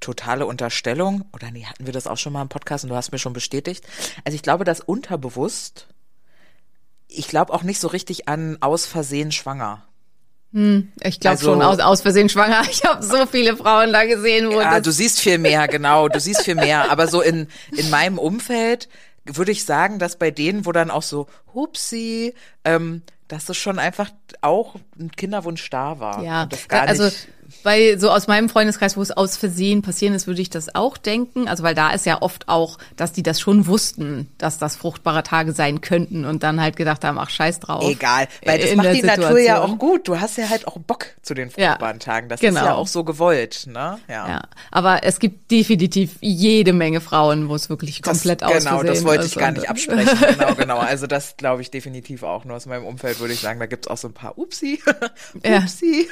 [0.00, 3.10] totale Unterstellung, oder nee, hatten wir das auch schon mal im Podcast und du hast
[3.10, 3.86] mir schon bestätigt.
[4.24, 5.88] Also ich glaube, dass unterbewusst,
[7.08, 9.86] ich glaube auch nicht so richtig an aus Versehen schwanger.
[11.02, 12.62] Ich glaube Also- schon, aus, aus Versehen schwanger.
[12.70, 16.08] Ich habe so viele Frauen da gesehen, wo Ja, das du siehst viel mehr, genau,
[16.08, 16.90] du siehst viel mehr.
[16.92, 18.88] Aber so in, in meinem Umfeld
[19.24, 23.78] würde ich sagen, dass bei denen, wo dann auch so, hupsi, ähm, dass es schon
[23.78, 24.10] einfach
[24.42, 26.22] auch ein Kinderwunsch da war.
[26.22, 27.28] Ja, das gar also nicht,
[27.62, 30.96] bei so aus meinem Freundeskreis, wo es aus Versehen passieren ist, würde ich das auch
[30.96, 31.48] denken.
[31.48, 35.22] Also weil da ist ja oft auch, dass die das schon wussten, dass das fruchtbare
[35.22, 37.84] Tage sein könnten und dann halt gedacht haben, ach scheiß drauf.
[37.88, 39.70] Egal, weil das macht die Natur ja Situation.
[39.70, 40.08] auch gut.
[40.08, 42.28] Du hast ja halt auch Bock zu den Ja, fruchtbaren Tagen.
[42.28, 42.60] Das genau.
[42.60, 43.98] ist ja auch so gewollt, ne?
[44.08, 44.28] Ja.
[44.28, 48.82] Ja, aber es gibt definitiv jede Menge Frauen, wo es wirklich Das, komplett aus genau,
[48.82, 50.18] das wollte ich gar nicht absprechen.
[50.34, 50.78] Genau, genau.
[50.78, 52.44] Also das glaube ich definitiv auch.
[52.44, 54.80] Nur aus meinem Umfeld würde ich sagen, da gibt's auch so ein paar Upsi,
[55.44, 55.58] Ja.
[55.58, 56.08] Upsi.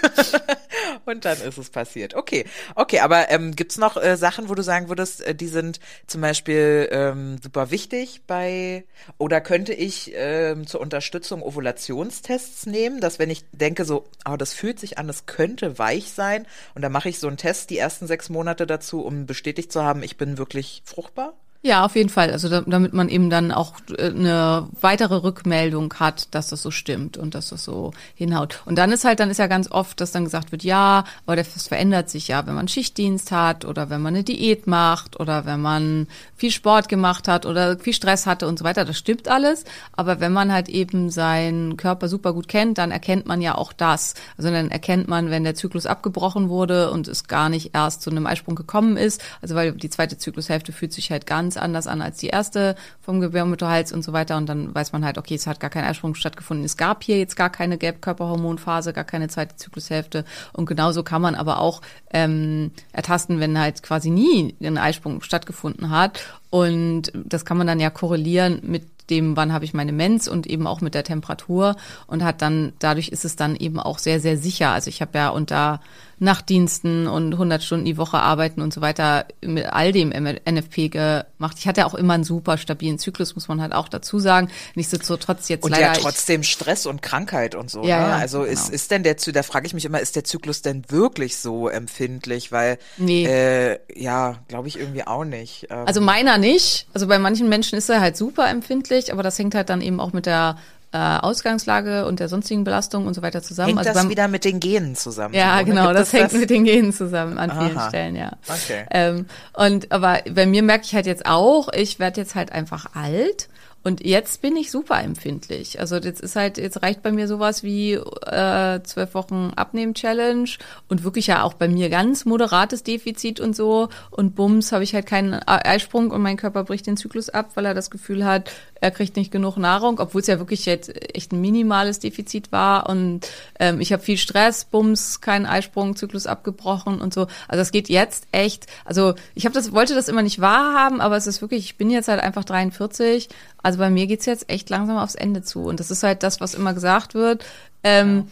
[1.05, 2.15] Und dann ist es passiert.
[2.15, 5.81] Okay, okay, aber ähm, gibt's noch äh, Sachen, wo du sagen würdest, äh, die sind
[6.07, 8.85] zum Beispiel ähm, super wichtig bei,
[9.19, 14.53] oder könnte ich ähm, zur Unterstützung Ovulationstests nehmen, dass wenn ich denke so, oh, das
[14.53, 17.79] fühlt sich an, das könnte weich sein, und dann mache ich so einen Test die
[17.79, 21.35] ersten sechs Monate dazu, um bestätigt zu haben, ich bin wirklich fruchtbar?
[21.65, 22.33] Ja, auf jeden Fall.
[22.33, 26.73] Also da, damit man eben dann auch äh, eine weitere Rückmeldung hat, dass das so
[26.73, 28.63] stimmt und dass das so hinhaut.
[28.67, 31.37] Und dann ist halt, dann ist ja ganz oft, dass dann gesagt wird, ja, aber
[31.37, 35.47] das verändert sich ja, wenn man Schichtdienst hat oder wenn man eine Diät macht oder
[35.47, 38.85] wenn man viel Sport gemacht hat oder viel Stress hatte und so weiter.
[38.85, 39.65] Das stimmt alles.
[39.93, 43.73] Aber wenn man halt eben seinen Körper super gut kennt, dann erkennt man ja auch
[43.73, 44.15] das.
[44.37, 48.11] Also dann erkennt man, wenn der Zyklus abgebrochen wurde und es gar nicht erst zu
[48.11, 49.23] einem Eisprung gekommen ist.
[49.41, 53.21] Also weil die zweite Zyklushälfte fühlt sich halt ganz anders an als die erste vom
[53.21, 54.37] Gebärmutterhals und so weiter.
[54.37, 56.65] Und dann weiß man halt, okay, es hat gar kein Eisprung stattgefunden.
[56.65, 60.25] Es gab hier jetzt gar keine Gelbkörperhormonphase, gar keine zweite Zyklushälfte.
[60.53, 65.91] Und genauso kann man aber auch ähm, ertasten, wenn halt quasi nie ein Eisprung stattgefunden
[65.91, 66.21] hat.
[66.51, 70.47] Und das kann man dann ja korrelieren mit dem, wann habe ich meine Mens und
[70.47, 74.21] eben auch mit der Temperatur und hat dann, dadurch ist es dann eben auch sehr,
[74.21, 74.71] sehr sicher.
[74.71, 75.81] Also ich habe ja unter
[76.23, 81.57] Nachtdiensten und 100 Stunden die Woche arbeiten und so weiter mit all dem NFP gemacht.
[81.59, 84.49] Ich hatte auch immer einen super stabilen Zyklus, muss man halt auch dazu sagen.
[84.75, 85.83] Nichtsdestotrotz jetzt Und leider.
[85.87, 87.83] ja trotzdem Stress und Krankheit und so.
[87.85, 88.09] Ja, ne?
[88.11, 88.75] ja, also ist, genau.
[88.75, 91.69] ist denn der, Zy- da frage ich mich immer, ist der Zyklus denn wirklich so
[91.69, 92.53] empfindlich?
[92.53, 93.27] Weil, Nee.
[93.27, 95.67] äh, ja, glaube ich irgendwie auch nicht.
[95.71, 96.87] Ähm, Also meiner nicht.
[96.95, 100.01] Also bei manchen Menschen ist er halt super empfindlich, aber das hängt halt dann eben
[100.01, 100.57] auch mit der
[100.93, 103.69] äh, Ausgangslage und der sonstigen Belastung und so weiter zusammen.
[103.69, 105.35] hängt also das beim- wieder mit den Genen zusammen?
[105.35, 105.65] Ja, oder?
[105.65, 107.89] genau, Gibt das hängt mit den Genen zusammen an vielen Aha.
[107.89, 108.33] Stellen, ja.
[108.47, 108.85] Okay.
[108.91, 112.87] Ähm, und aber bei mir merke ich halt jetzt auch, ich werde jetzt halt einfach
[112.95, 113.49] alt
[113.85, 115.81] und jetzt bin ich super empfindlich.
[115.81, 120.49] Also jetzt ist halt, jetzt reicht bei mir sowas wie äh, zwölf Wochen Abnehmen-Challenge
[120.89, 123.89] und wirklich ja auch bei mir ganz moderates Defizit und so.
[124.11, 127.67] Und bums, habe ich halt keinen Eisprung und mein Körper bricht den Zyklus ab, weil
[127.67, 128.53] er das Gefühl hat,
[128.83, 132.89] er kriegt nicht genug Nahrung, obwohl es ja wirklich jetzt echt ein minimales Defizit war.
[132.89, 133.29] Und
[133.61, 137.29] ähm, ich habe viel Stress, bums, keinen Eisprung, Zyklus abgebrochen und so.
[137.47, 141.17] Also es geht jetzt echt, also ich habe das, wollte das immer nicht wahrhaben, aber
[141.17, 143.29] es ist wirklich, ich bin jetzt halt einfach 43.
[143.63, 145.63] Also bei mir geht's jetzt echt langsam aufs Ende zu.
[145.63, 147.45] Und das ist halt das, was immer gesagt wird.
[147.85, 148.27] Ähm,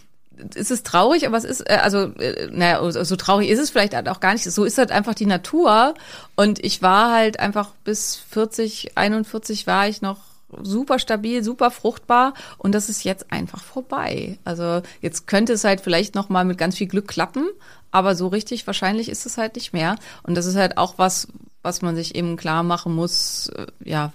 [0.56, 3.94] es ist traurig, aber es ist, äh, also, äh, naja, so traurig ist es vielleicht
[3.94, 4.42] halt auch gar nicht.
[4.42, 5.94] So ist halt einfach die Natur.
[6.34, 10.29] Und ich war halt einfach bis 40, 41 war ich noch
[10.62, 14.38] super stabil, super fruchtbar und das ist jetzt einfach vorbei.
[14.44, 17.48] Also jetzt könnte es halt vielleicht noch mal mit ganz viel Glück klappen,
[17.90, 19.96] aber so richtig wahrscheinlich ist es halt nicht mehr.
[20.22, 21.28] Und das ist halt auch was,
[21.62, 24.12] was man sich eben klar machen muss, äh, ja,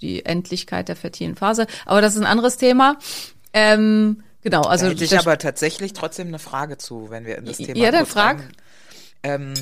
[0.00, 1.66] die Endlichkeit der fertilen Phase.
[1.86, 2.98] Aber das ist ein anderes Thema.
[3.52, 7.44] Ähm, genau, also da hätte ich aber tatsächlich trotzdem eine Frage zu, wenn wir in
[7.44, 8.48] das Thema Ja, dann frag.
[9.22, 9.52] Ähm,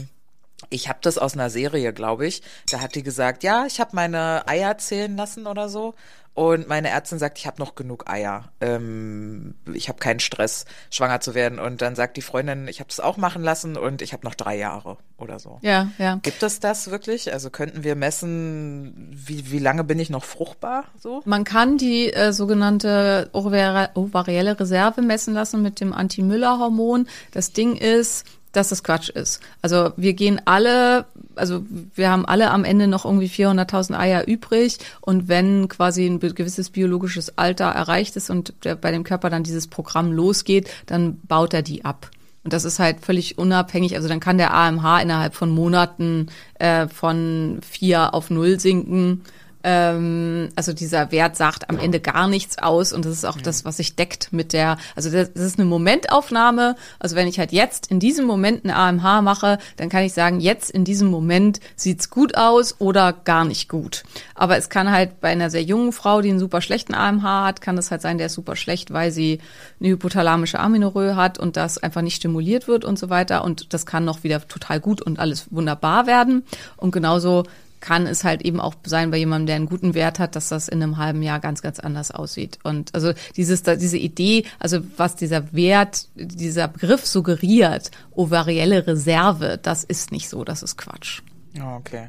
[0.70, 2.42] ich habe das aus einer Serie, glaube ich.
[2.70, 5.94] Da hat die gesagt, ja, ich habe meine Eier zählen lassen oder so.
[6.34, 8.52] Und meine Ärztin sagt, ich habe noch genug Eier.
[8.60, 11.58] Ähm, ich habe keinen Stress, schwanger zu werden.
[11.58, 14.36] Und dann sagt die Freundin, ich habe das auch machen lassen und ich habe noch
[14.36, 15.58] drei Jahre oder so.
[15.62, 16.20] ja, ja.
[16.22, 17.32] Gibt es das wirklich?
[17.32, 20.84] Also könnten wir messen, wie, wie lange bin ich noch fruchtbar?
[21.00, 21.22] So?
[21.24, 27.08] Man kann die äh, sogenannte ovari- ovarielle Reserve messen lassen mit dem Anti-Müller-Hormon.
[27.32, 29.40] Das Ding ist, dass das Quatsch ist.
[29.62, 34.78] Also wir gehen alle, also wir haben alle am Ende noch irgendwie 400.000 Eier übrig
[35.00, 39.42] und wenn quasi ein gewisses biologisches Alter erreicht ist und der, bei dem Körper dann
[39.42, 42.10] dieses Programm losgeht, dann baut er die ab.
[42.44, 43.94] Und das ist halt völlig unabhängig.
[43.96, 49.22] Also dann kann der AMH innerhalb von Monaten äh, von vier auf null sinken.
[49.64, 53.64] Ähm, also dieser Wert sagt am Ende gar nichts aus und das ist auch das,
[53.64, 56.76] was sich deckt mit der, also das, das ist eine Momentaufnahme.
[57.00, 60.38] Also wenn ich halt jetzt in diesem Moment eine AMH mache, dann kann ich sagen,
[60.40, 64.04] jetzt in diesem Moment sieht's gut aus oder gar nicht gut.
[64.34, 67.60] Aber es kann halt bei einer sehr jungen Frau, die einen super schlechten AMH hat,
[67.60, 69.40] kann es halt sein, der ist super schlecht, weil sie
[69.80, 73.44] eine hypothalamische Aminorö hat und das einfach nicht stimuliert wird und so weiter.
[73.44, 76.44] Und das kann noch wieder total gut und alles wunderbar werden.
[76.76, 77.44] Und genauso
[77.80, 80.68] kann es halt eben auch sein bei jemandem, der einen guten Wert hat, dass das
[80.68, 82.58] in einem halben Jahr ganz, ganz anders aussieht.
[82.62, 89.84] Und also dieses, diese Idee, also was dieser Wert, dieser Begriff suggeriert, ovarielle Reserve, das
[89.84, 91.22] ist nicht so, das ist Quatsch.
[91.52, 92.08] Ja, Okay.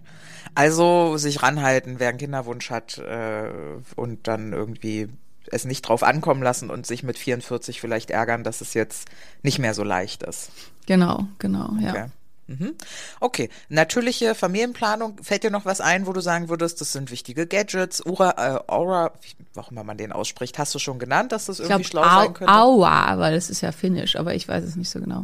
[0.56, 3.50] Also sich ranhalten, wer einen Kinderwunsch hat äh,
[3.96, 5.08] und dann irgendwie
[5.52, 9.08] es nicht drauf ankommen lassen und sich mit 44 vielleicht ärgern, dass es jetzt
[9.42, 10.52] nicht mehr so leicht ist.
[10.86, 12.10] Genau, genau, ja.
[12.50, 12.64] Okay.
[12.64, 12.76] Mhm.
[13.20, 15.18] Okay, natürliche Familienplanung.
[15.22, 18.06] Fällt dir noch was ein, wo du sagen würdest, das sind wichtige Gadgets?
[18.06, 21.60] Ura, äh, Aura, wie, warum immer man den ausspricht, hast du schon genannt, dass das
[21.60, 22.54] Ich irgendwie glaube, schlau sein könnte?
[22.54, 25.22] Aua, weil das ist ja Finnisch, aber ich weiß es nicht so genau.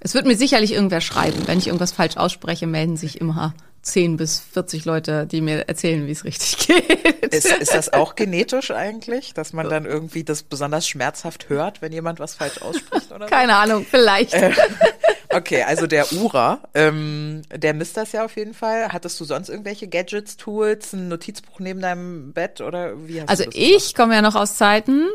[0.00, 1.46] Es wird mir sicherlich irgendwer schreiben.
[1.46, 6.06] Wenn ich irgendwas falsch ausspreche, melden sich immer 10 bis 40 Leute, die mir erzählen,
[6.06, 7.34] wie es richtig geht.
[7.34, 11.92] Ist, ist das auch genetisch eigentlich, dass man dann irgendwie das besonders schmerzhaft hört, wenn
[11.92, 13.26] jemand was falsch ausspricht oder?
[13.26, 14.34] Keine Ahnung, vielleicht.
[15.32, 18.88] Okay, also der Ura, ähm, der misst das ja auf jeden Fall.
[18.92, 23.44] Hattest du sonst irgendwelche Gadgets, Tools, ein Notizbuch neben deinem Bett oder wie hast Also
[23.44, 25.06] du das ich komme ja noch aus Zeiten,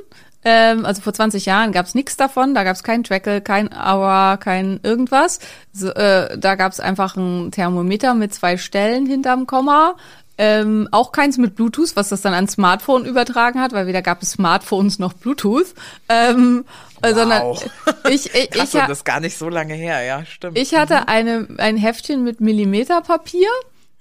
[0.46, 4.80] ähm, also vor 20 Jahren gab's nichts davon, da gab's kein Trackle, kein Hour, kein
[4.84, 5.40] irgendwas.
[5.74, 9.96] So, äh, da gab's einfach ein Thermometer mit zwei Stellen hinterm Komma.
[10.38, 14.22] Ähm, auch keins mit Bluetooth, was das dann ans Smartphone übertragen hat, weil weder gab
[14.22, 15.74] es Smartphones noch Bluetooth.
[16.10, 16.66] Ähm,
[17.02, 17.56] äh, sondern
[18.10, 20.58] ich, ich, Krass, ich, und das gar nicht so lange her, ja, stimmt.
[20.58, 23.50] ich hatte eine, ein Heftchen mit Millimeterpapier,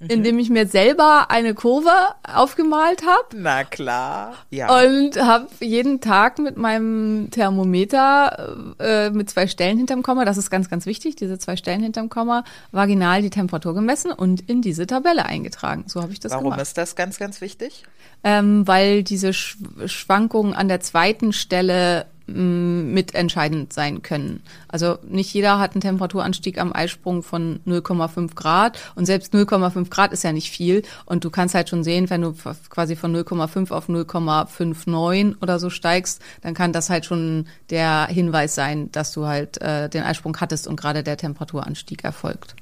[0.00, 1.90] in dem ich mir selber eine Kurve
[2.22, 3.36] aufgemalt habe.
[3.36, 4.34] Na klar.
[4.50, 4.84] Ja.
[4.84, 10.50] Und habe jeden Tag mit meinem Thermometer äh, mit zwei Stellen hinterm Komma, das ist
[10.50, 14.86] ganz, ganz wichtig, diese zwei Stellen hinterm Komma, vaginal die Temperatur gemessen und in diese
[14.86, 15.84] Tabelle eingetragen.
[15.86, 16.60] So habe ich das Warum gemacht.
[16.60, 17.84] ist das ganz, ganz wichtig?
[18.22, 24.42] Ähm, weil diese Sch Schwankungen an der zweiten Stelle mitentscheidend sein können.
[24.68, 30.12] Also nicht jeder hat einen Temperaturanstieg am Eisprung von 0,5 Grad und selbst 0,5 Grad
[30.12, 32.34] ist ja nicht viel und du kannst halt schon sehen, wenn du
[32.70, 38.54] quasi von 0,5 auf 0,59 oder so steigst, dann kann das halt schon der Hinweis
[38.54, 42.54] sein, dass du halt äh, den Eisprung hattest und gerade der Temperaturanstieg erfolgt.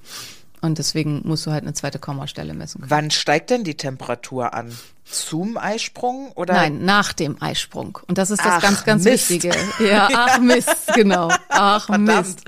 [0.62, 2.90] Und deswegen musst du halt eine zweite Kommastelle messen können.
[2.90, 4.72] Wann steigt denn die Temperatur an?
[5.04, 6.54] Zum Eisprung oder?
[6.54, 7.98] Nein, nach dem Eisprung.
[8.06, 9.28] Und das ist das Ach, ganz, ganz Mist.
[9.28, 9.52] Wichtige.
[9.80, 11.28] Ja, ach Mist, genau.
[11.48, 12.06] Ach Verdammt.
[12.06, 12.44] Mist.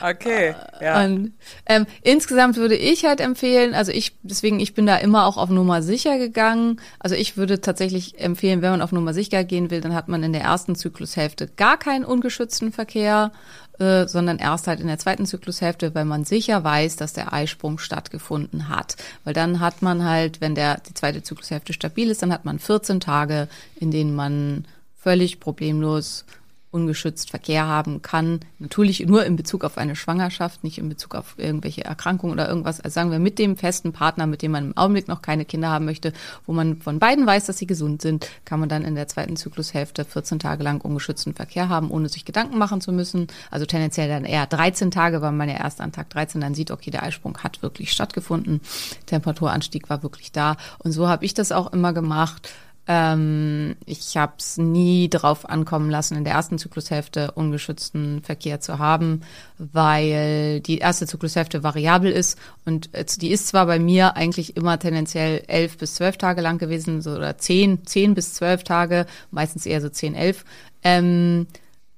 [0.00, 1.04] Okay, ja.
[1.04, 1.34] Und
[1.66, 5.50] ähm, insgesamt würde ich halt empfehlen, also ich, deswegen, ich bin da immer auch auf
[5.50, 6.80] Nummer sicher gegangen.
[7.00, 10.22] Also ich würde tatsächlich empfehlen, wenn man auf Nummer sicher gehen will, dann hat man
[10.22, 13.32] in der ersten Zyklushälfte gar keinen ungeschützten Verkehr,
[13.78, 17.78] äh, sondern erst halt in der zweiten Zyklushälfte, weil man sicher weiß, dass der Eisprung
[17.78, 18.96] stattgefunden hat.
[19.24, 22.58] Weil dann hat man halt, wenn der die zweite Zyklushälfte stabil ist, dann hat man
[22.58, 24.64] 14 Tage, in denen man
[24.96, 26.24] völlig problemlos
[26.70, 28.40] ungeschützt Verkehr haben kann.
[28.58, 32.80] Natürlich nur in Bezug auf eine Schwangerschaft, nicht in Bezug auf irgendwelche Erkrankungen oder irgendwas.
[32.80, 35.70] Also sagen wir mit dem festen Partner, mit dem man im Augenblick noch keine Kinder
[35.70, 36.12] haben möchte,
[36.44, 39.36] wo man von beiden weiß, dass sie gesund sind, kann man dann in der zweiten
[39.36, 43.28] Zyklushälfte 14 Tage lang ungeschützten Verkehr haben, ohne sich Gedanken machen zu müssen.
[43.50, 46.70] Also tendenziell dann eher 13 Tage, weil man ja erst an Tag 13 dann sieht,
[46.70, 48.60] okay, der Eisprung hat wirklich stattgefunden,
[49.06, 50.56] Temperaturanstieg war wirklich da.
[50.78, 52.50] Und so habe ich das auch immer gemacht
[52.88, 58.78] Ähm, ich habe es nie drauf ankommen lassen, in der ersten Zyklushälfte ungeschützten Verkehr zu
[58.78, 59.22] haben,
[59.58, 64.78] weil die erste Zyklushälfte variabel ist und äh, die ist zwar bei mir eigentlich immer
[64.78, 69.66] tendenziell elf bis zwölf Tage lang gewesen so, oder zehn, zehn bis zwölf Tage, meistens
[69.66, 70.44] eher so zehn, elf.
[70.84, 71.48] Ähm,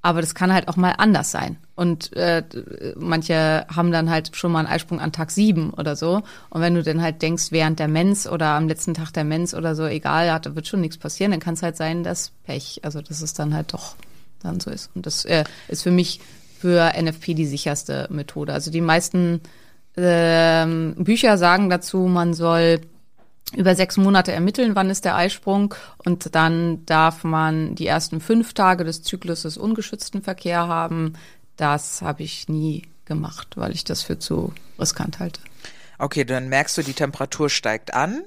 [0.00, 1.58] aber das kann halt auch mal anders sein.
[1.78, 2.42] Und äh,
[2.96, 6.22] manche haben dann halt schon mal einen Eisprung an Tag sieben oder so.
[6.50, 9.54] Und wenn du dann halt denkst, während der Mens oder am letzten Tag der Mens
[9.54, 12.32] oder so, egal, ja, da wird schon nichts passieren, dann kann es halt sein, dass
[12.44, 13.94] Pech, also dass es dann halt doch
[14.42, 14.90] dann so ist.
[14.96, 16.20] Und das äh, ist für mich
[16.58, 18.52] für NFP die sicherste Methode.
[18.52, 19.40] Also die meisten
[19.96, 22.80] ähm, Bücher sagen dazu, man soll
[23.56, 28.52] über sechs Monate ermitteln, wann ist der Eisprung und dann darf man die ersten fünf
[28.52, 31.14] Tage des Zykluses ungeschützten Verkehr haben.
[31.58, 35.40] Das habe ich nie gemacht, weil ich das für zu riskant halte.
[35.98, 38.22] Okay, dann merkst du, die Temperatur steigt an.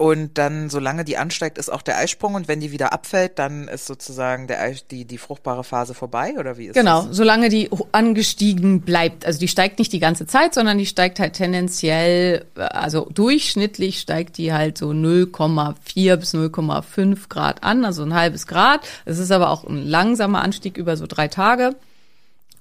[0.00, 2.34] Und dann, solange die ansteigt, ist auch der Eisprung.
[2.36, 6.34] Und wenn die wieder abfällt, dann ist sozusagen der Eis, die, die fruchtbare Phase vorbei,
[6.38, 7.16] oder wie ist Genau, das?
[7.16, 9.26] solange die angestiegen bleibt.
[9.26, 14.38] Also die steigt nicht die ganze Zeit, sondern die steigt halt tendenziell, also durchschnittlich steigt
[14.38, 18.86] die halt so 0,4 bis 0,5 Grad an, also ein halbes Grad.
[19.04, 21.74] Es ist aber auch ein langsamer Anstieg über so drei Tage.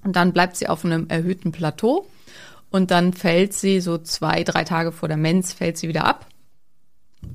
[0.08, 2.08] Und dann bleibt sie auf einem erhöhten Plateau.
[2.70, 6.28] Und dann fällt sie so zwei, drei Tage vor der Mens, fällt sie wieder ab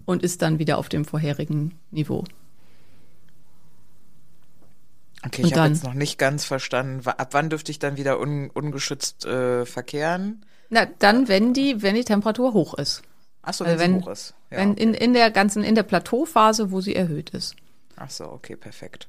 [0.06, 2.24] und ist dann wieder auf dem vorherigen Niveau.
[5.22, 7.06] Okay, Und ich habe jetzt noch nicht ganz verstanden.
[7.06, 10.46] Ab wann dürfte ich dann wieder un, ungeschützt äh, verkehren?
[10.70, 13.02] Na, dann, wenn die, wenn die Temperatur hoch ist.
[13.42, 14.34] Ach so, wenn, Also wenn, sie hoch ist.
[14.50, 14.82] Ja, wenn okay.
[14.82, 17.54] in, in der ganzen, in der Plateauphase, wo sie erhöht ist.
[17.96, 19.08] Ach so, okay, perfekt.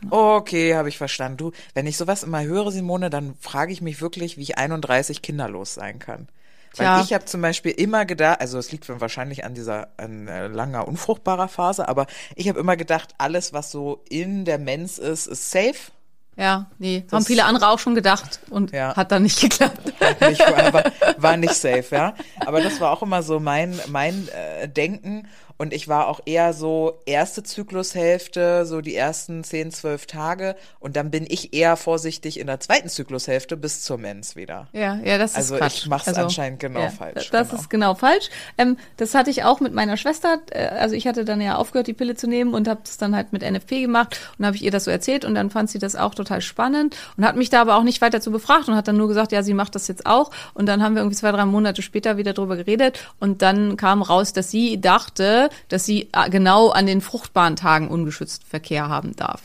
[0.00, 0.36] Genau.
[0.36, 1.38] Okay, habe ich verstanden.
[1.38, 5.22] Du, wenn ich sowas immer höre, Simone, dann frage ich mich wirklich, wie ich 31
[5.22, 6.28] kinderlos sein kann.
[6.76, 10.46] Weil ich habe zum Beispiel immer gedacht, also es liegt wahrscheinlich an dieser an, äh,
[10.48, 15.26] langer unfruchtbarer Phase, aber ich habe immer gedacht, alles, was so in der Mens ist,
[15.26, 15.90] ist safe.
[16.36, 18.94] Ja, nee, Das- haben viele andere auch schon gedacht und Ja.
[18.94, 19.80] hat dann nicht geklappt.
[20.20, 20.84] nicht, war,
[21.16, 22.14] war nicht safe, ja.
[22.44, 25.28] Aber das war auch immer so mein, mein äh, Denken.
[25.58, 30.56] Und ich war auch eher so erste Zyklushälfte, so die ersten 10, 12 Tage.
[30.80, 34.68] Und dann bin ich eher vorsichtig in der zweiten Zyklushälfte bis zur Mens wieder.
[34.72, 35.76] Ja, ja, das Also ist Quatsch.
[35.78, 37.60] ich mach's anscheinend genau falsch, Das genau.
[37.60, 38.28] ist genau falsch.
[38.58, 40.38] Ähm, das hatte ich auch mit meiner Schwester.
[40.50, 43.14] Äh, also ich hatte dann ja aufgehört, die Pille zu nehmen und habe das dann
[43.14, 45.78] halt mit NFP gemacht und habe ich ihr das so erzählt und dann fand sie
[45.78, 48.74] das auch total spannend und hat mich da aber auch nicht weiter zu befragt und
[48.76, 50.30] hat dann nur gesagt, ja, sie macht das jetzt auch.
[50.54, 54.02] Und dann haben wir irgendwie zwei, drei Monate später wieder drüber geredet und dann kam
[54.02, 59.14] raus, dass sie dachte, dass sie äh, genau an den fruchtbaren Tagen ungeschützt Verkehr haben
[59.16, 59.42] darf.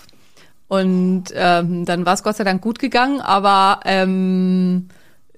[0.67, 4.87] Und ähm, dann war es Gott sei Dank gut gegangen, aber ähm,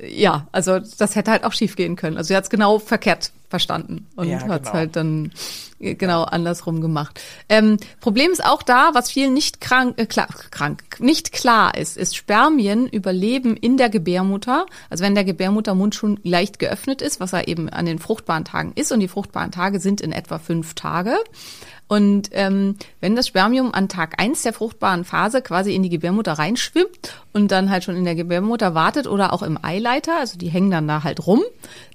[0.08, 2.18] ja, also das hätte halt auch schief gehen können.
[2.18, 4.74] Also sie hat es genau verkehrt verstanden und Ja, hat es genau.
[4.74, 5.32] halt dann
[5.80, 7.20] äh, genau andersrum gemacht.
[7.50, 11.96] Ähm, Problem ist auch da, was vielen nicht krank, äh, klar, krank, nicht klar ist,
[11.96, 14.66] ist Spermien überleben in der Gebärmutter.
[14.90, 18.72] Also wenn der Gebärmuttermund schon leicht geöffnet ist, was er eben an den fruchtbaren Tagen
[18.74, 21.16] ist, und die fruchtbaren Tage sind in etwa fünf Tage.
[21.94, 26.34] Und ähm, wenn das Spermium an Tag eins der fruchtbaren Phase quasi in die Gebärmutter
[26.34, 30.50] reinschwimmt und dann halt schon in der Gebärmutter wartet oder auch im Eileiter, also die
[30.50, 31.44] hängen dann da halt rum,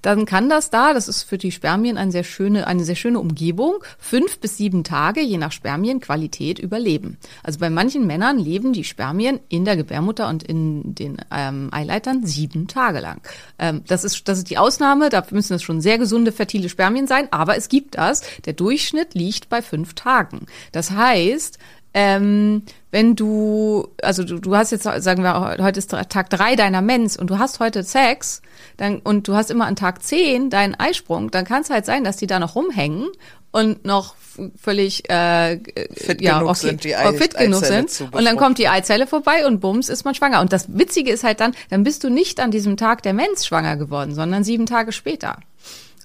[0.02, 3.18] dann kann das da, das ist für die Spermien eine sehr schöne, eine sehr schöne
[3.18, 7.16] Umgebung, fünf bis sieben Tage, je nach Spermienqualität, überleben.
[7.42, 12.24] Also bei manchen Männern leben die Spermien in der Gebärmutter und in den ähm, Eileitern
[12.24, 13.20] sieben Tage lang.
[13.58, 17.08] Ähm, das, ist, das ist die Ausnahme, da müssen es schon sehr gesunde, fertile Spermien
[17.08, 18.22] sein, aber es gibt das.
[18.44, 20.46] Der Durchschnitt liegt bei fünf Tagen.
[20.72, 21.59] Das heißt,
[21.94, 26.83] ähm, wenn du, also du, du hast jetzt, sagen wir, heute ist Tag drei deiner
[26.83, 28.42] Mens und du hast heute Sex,
[28.77, 32.05] dann, und du hast immer an Tag zehn deinen Eisprung, dann kann es halt sein,
[32.05, 33.09] dass die da noch rumhängen
[33.51, 34.14] und noch
[34.61, 35.59] völlig äh,
[35.94, 38.01] Fit ja, genug sind, die Ei- fit genug sind.
[38.12, 38.68] Und dann kommt die.
[38.68, 40.40] Eizelle vorbei und bums ist man schwanger.
[40.42, 43.46] Und das Witzige ist halt dann, dann bist du nicht an diesem Tag der Mens
[43.46, 45.38] schwanger geworden, sondern sieben Tage später.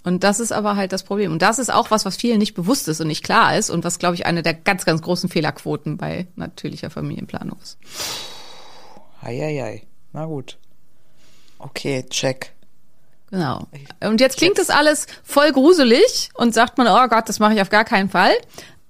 [0.03, 1.31] Und das ist aber halt das Problem.
[1.31, 3.83] Und das ist auch was, was vielen nicht bewusst ist und nicht klar ist und
[3.85, 7.77] was, glaube ich, eine der ganz, ganz großen Fehlerquoten bei natürlicher Familienplanung ist.
[9.21, 9.83] Eieiei.
[10.11, 10.57] Na gut.
[11.57, 12.51] Okay, check.
[13.31, 13.65] Genau.
[14.01, 17.61] Und jetzt klingt das alles voll gruselig und sagt man, oh Gott, das mache ich
[17.61, 18.33] auf gar keinen Fall.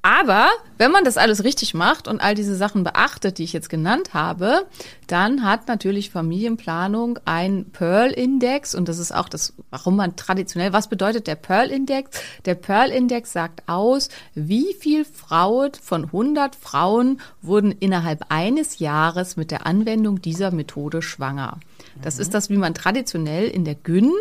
[0.05, 3.69] Aber wenn man das alles richtig macht und all diese Sachen beachtet, die ich jetzt
[3.69, 4.65] genannt habe,
[5.07, 10.89] dann hat natürlich Familienplanung einen Pearl-Index und das ist auch das, warum man traditionell, was
[10.89, 12.19] bedeutet der Pearl-Index?
[12.43, 19.51] Der Pearl-Index sagt aus, wie viel Frauen von 100 Frauen wurden innerhalb eines Jahres mit
[19.51, 21.61] der Anwendung dieser Methode schwanger.
[22.01, 24.11] Das ist das, wie man traditionell in der Gyn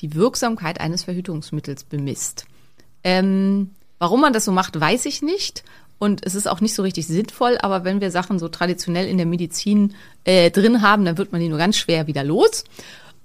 [0.00, 2.46] die Wirksamkeit eines Verhütungsmittels bemisst.
[3.04, 3.70] Ähm,
[4.00, 5.62] Warum man das so macht, weiß ich nicht.
[5.98, 9.18] Und es ist auch nicht so richtig sinnvoll, aber wenn wir Sachen so traditionell in
[9.18, 9.94] der Medizin
[10.24, 12.64] äh, drin haben, dann wird man die nur ganz schwer wieder los.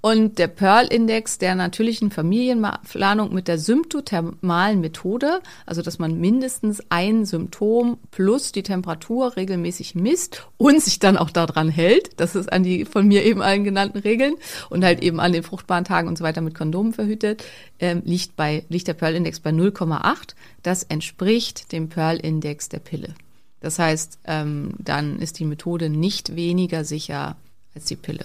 [0.00, 7.24] Und der Pearl-Index der natürlichen Familienplanung mit der symptothermalen Methode, also dass man mindestens ein
[7.24, 12.62] Symptom plus die Temperatur regelmäßig misst und sich dann auch daran hält, das ist an
[12.62, 14.34] die von mir eben allen genannten Regeln
[14.70, 17.42] und halt eben an den fruchtbaren Tagen und so weiter mit Kondomen verhütet,
[17.80, 20.34] ähm, liegt, bei, liegt der Pearl-Index bei 0,8.
[20.62, 23.14] Das entspricht dem Pearl-Index der Pille.
[23.60, 27.36] Das heißt, ähm, dann ist die Methode nicht weniger sicher
[27.74, 28.24] als die Pille.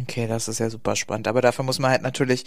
[0.00, 1.28] Okay, das ist ja super spannend.
[1.28, 2.44] Aber dafür muss man halt natürlich,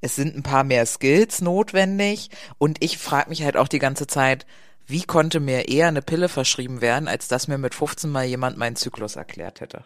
[0.00, 2.30] es sind ein paar mehr Skills notwendig.
[2.58, 4.46] Und ich frage mich halt auch die ganze Zeit,
[4.86, 8.58] wie konnte mir eher eine Pille verschrieben werden, als dass mir mit 15 mal jemand
[8.58, 9.84] meinen Zyklus erklärt hätte?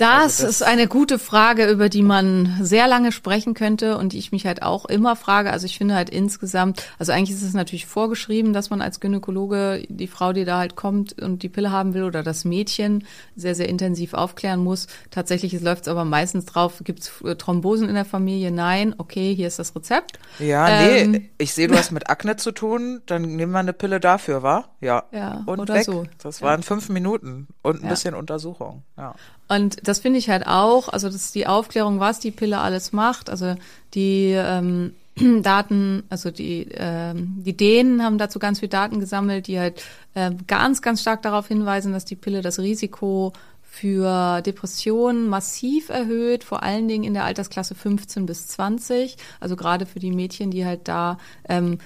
[0.00, 4.12] Das, also das, ist eine gute Frage, über die man sehr lange sprechen könnte und
[4.12, 5.50] die ich mich halt auch immer frage.
[5.50, 9.84] Also ich finde halt insgesamt, also eigentlich ist es natürlich vorgeschrieben, dass man als Gynäkologe
[9.88, 13.04] die Frau, die da halt kommt und die Pille haben will oder das Mädchen
[13.36, 14.86] sehr, sehr intensiv aufklären muss.
[15.10, 18.50] Tatsächlich läuft es aber meistens drauf, gibt es äh, Thrombosen in der Familie?
[18.50, 20.18] Nein, okay, hier ist das Rezept.
[20.38, 23.74] Ja, ähm, nee, ich sehe, du hast mit Akne zu tun, dann nehmen wir eine
[23.74, 24.64] Pille dafür, wa?
[24.80, 25.04] Ja.
[25.12, 25.84] Ja, und oder weg.
[25.84, 26.04] so.
[26.22, 26.66] Das waren ja.
[26.66, 27.90] fünf Minuten und ein Ja.
[27.90, 28.82] bisschen Untersuchung.
[28.96, 29.14] Ja.
[29.50, 32.92] Und das finde ich halt auch, also das ist die Aufklärung, was die Pille alles
[32.92, 33.28] macht.
[33.28, 33.56] Also
[33.94, 34.94] die ähm,
[35.42, 39.82] Daten, also die, ähm, die Dänen haben dazu ganz viel Daten gesammelt, die halt
[40.14, 46.44] äh, ganz, ganz stark darauf hinweisen, dass die Pille das Risiko für Depressionen massiv erhöht,
[46.44, 49.16] vor allen Dingen in der Altersklasse 15 bis 20.
[49.40, 51.76] Also gerade für die Mädchen, die halt da ähm, äh,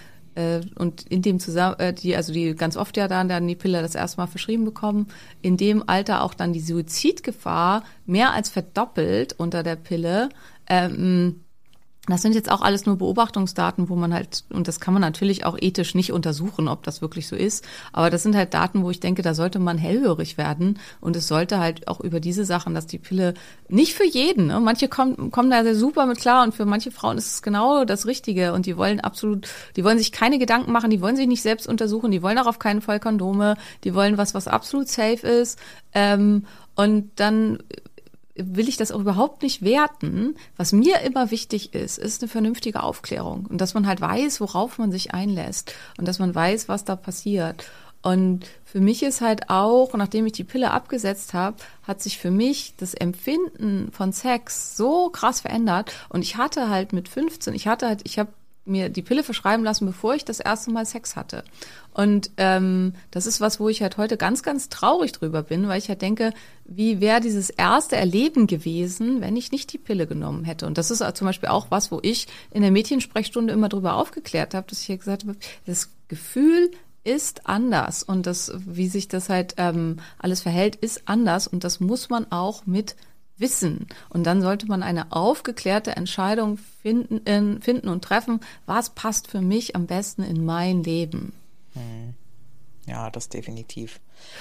[0.76, 3.82] und in dem zusammen, äh, die, also die ganz oft ja dann, dann die Pille
[3.82, 5.08] das erste Mal verschrieben bekommen,
[5.42, 10.28] in dem Alter auch dann die Suizidgefahr mehr als verdoppelt unter der Pille.
[10.68, 11.43] Ähm,
[12.06, 15.46] das sind jetzt auch alles nur Beobachtungsdaten, wo man halt, und das kann man natürlich
[15.46, 18.90] auch ethisch nicht untersuchen, ob das wirklich so ist, aber das sind halt Daten, wo
[18.90, 20.78] ich denke, da sollte man hellhörig werden.
[21.00, 23.34] Und es sollte halt auch über diese Sachen, dass die Pille
[23.68, 24.60] nicht für jeden, ne?
[24.60, 27.84] manche kommen, kommen da sehr super mit klar und für manche Frauen ist es genau
[27.84, 28.52] das Richtige.
[28.52, 31.66] Und die wollen absolut, die wollen sich keine Gedanken machen, die wollen sich nicht selbst
[31.66, 35.58] untersuchen, die wollen auch auf keinen Fall Kondome, die wollen was, was absolut safe ist.
[35.94, 36.44] Ähm,
[36.74, 37.58] und dann
[38.36, 40.36] will ich das auch überhaupt nicht werten.
[40.56, 44.78] Was mir immer wichtig ist, ist eine vernünftige Aufklärung und dass man halt weiß, worauf
[44.78, 47.64] man sich einlässt und dass man weiß, was da passiert.
[48.02, 52.30] Und für mich ist halt auch, nachdem ich die Pille abgesetzt habe, hat sich für
[52.30, 55.90] mich das Empfinden von Sex so krass verändert.
[56.10, 58.30] Und ich hatte halt mit 15, ich hatte halt, ich habe
[58.64, 61.44] mir die Pille verschreiben lassen, bevor ich das erste Mal Sex hatte.
[61.92, 65.78] Und ähm, das ist was, wo ich halt heute ganz, ganz traurig drüber bin, weil
[65.78, 66.32] ich halt denke,
[66.64, 70.66] wie wäre dieses erste Erleben gewesen, wenn ich nicht die Pille genommen hätte.
[70.66, 74.54] Und das ist zum Beispiel auch was, wo ich in der Mädchensprechstunde immer drüber aufgeklärt
[74.54, 75.36] habe, dass ich halt gesagt habe,
[75.66, 76.70] das Gefühl
[77.04, 81.78] ist anders und das, wie sich das halt ähm, alles verhält, ist anders und das
[81.78, 82.96] muss man auch mit
[83.38, 83.86] wissen.
[84.10, 89.40] Und dann sollte man eine aufgeklärte Entscheidung finden, äh, finden und treffen, was passt für
[89.40, 91.32] mich am besten in mein Leben.
[92.86, 93.98] Ja, das definitiv.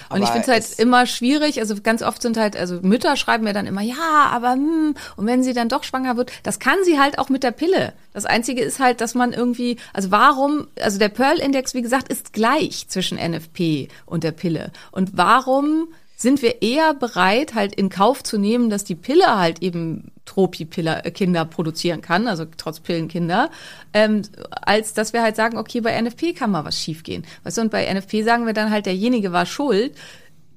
[0.09, 2.79] Und ich Aber finde es halt es- immer schwierig, also ganz oft sind halt, also
[2.81, 6.31] Mütter schreiben mir dann immer, ja, aber hm, und wenn sie dann doch schwanger wird,
[6.43, 7.93] das kann sie halt auch mit der Pille.
[8.13, 12.33] Das Einzige ist halt, dass man irgendwie, also warum, also der Pearl-Index, wie gesagt, ist
[12.33, 14.71] gleich zwischen NFP und der Pille.
[14.91, 15.87] Und warum
[16.23, 21.45] sind wir eher bereit, halt in Kauf zu nehmen, dass die Pille halt eben Tropi-Kinder
[21.45, 23.51] produzieren kann, also trotz Pillenkinder,
[23.93, 27.25] ähm, als dass wir halt sagen, okay, bei NFP kann mal was schiefgehen.
[27.43, 29.95] Weißt du, und bei NFP sagen wir dann halt, derjenige war schuld.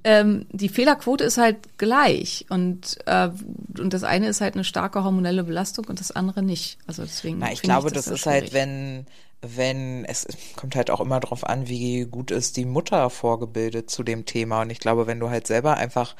[0.05, 3.29] Ähm, die Fehlerquote ist halt gleich und äh,
[3.77, 6.79] und das eine ist halt eine starke hormonelle Belastung und das andere nicht.
[6.87, 7.41] Also deswegen.
[7.41, 8.55] Na, ich glaube, das, sehr ist halt, schwierig.
[8.55, 9.07] wenn,
[9.55, 10.27] wenn, es
[10.57, 14.63] kommt halt auch immer drauf an, wie gut ist die Mutter vorgebildet zu dem Thema.
[14.63, 16.17] Und ich glaube, wenn du halt selber einfach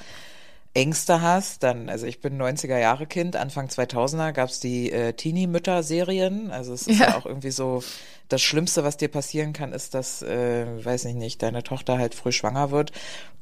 [0.75, 6.51] Ängste hast, dann, also ich bin 90er Jahre Kind, Anfang 2000er gab's die äh, Teenie-Mütter-Serien.
[6.51, 7.09] Also es ist ja.
[7.09, 7.17] Ja.
[7.17, 7.83] auch irgendwie so,
[8.29, 12.15] das Schlimmste, was dir passieren kann, ist, dass, äh, weiß ich nicht, deine Tochter halt
[12.15, 12.93] früh schwanger wird.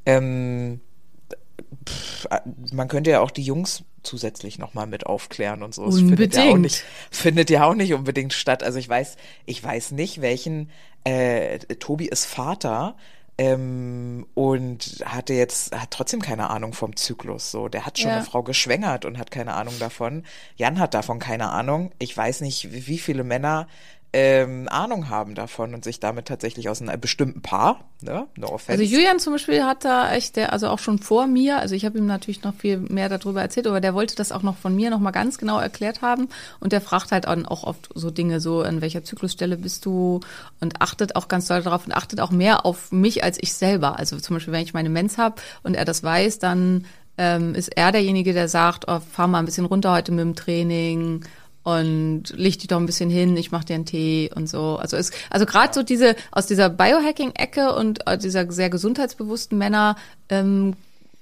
[0.06, 0.80] Ähm,
[1.88, 2.26] pff,
[2.72, 5.86] man könnte ja auch die Jungs zusätzlich nochmal mit aufklären und so.
[5.86, 6.62] Es findet ja auch Unbedingt.
[6.62, 8.62] nicht, findet ja auch nicht unbedingt statt.
[8.62, 10.70] Also ich weiß, ich weiß nicht, welchen,
[11.04, 12.96] äh, Tobi ist Vater,
[13.36, 17.50] ähm, und hatte jetzt, hat trotzdem keine Ahnung vom Zyklus.
[17.50, 18.16] So, der hat schon Ja.
[18.18, 20.24] eine Frau geschwängert und hat keine Ahnung davon.
[20.56, 21.90] Jan hat davon keine Ahnung.
[21.98, 23.66] Ich weiß nicht, wie viele Männer
[24.16, 28.80] ähm, Ahnung haben davon und sich damit tatsächlich aus einem bestimmten Paar, ne, no offense.
[28.80, 31.84] Also Julian zum Beispiel hat da echt, der, also auch schon vor mir, also ich
[31.84, 34.76] habe ihm natürlich noch viel mehr darüber erzählt, aber der wollte das auch noch von
[34.76, 36.28] mir noch mal ganz genau erklärt haben
[36.60, 40.20] und der fragt halt auch auch oft so Dinge, so an welcher Zyklusstelle bist du
[40.60, 43.98] und achtet auch ganz doll darauf und achtet auch mehr auf mich als ich selber.
[43.98, 46.84] Also zum Beispiel, wenn ich meine Mens habe und er das weiß, dann
[47.18, 50.36] ähm, ist er derjenige, der sagt, oh, fahr mal ein bisschen runter heute mit dem
[50.36, 51.24] Training
[51.64, 54.76] und leg dich doch ein bisschen hin, ich mach dir einen Tee und so.
[54.76, 59.96] Also es, also gerade so diese aus dieser Biohacking-Ecke und äh, dieser sehr gesundheitsbewussten Männer,
[60.28, 60.74] ähm,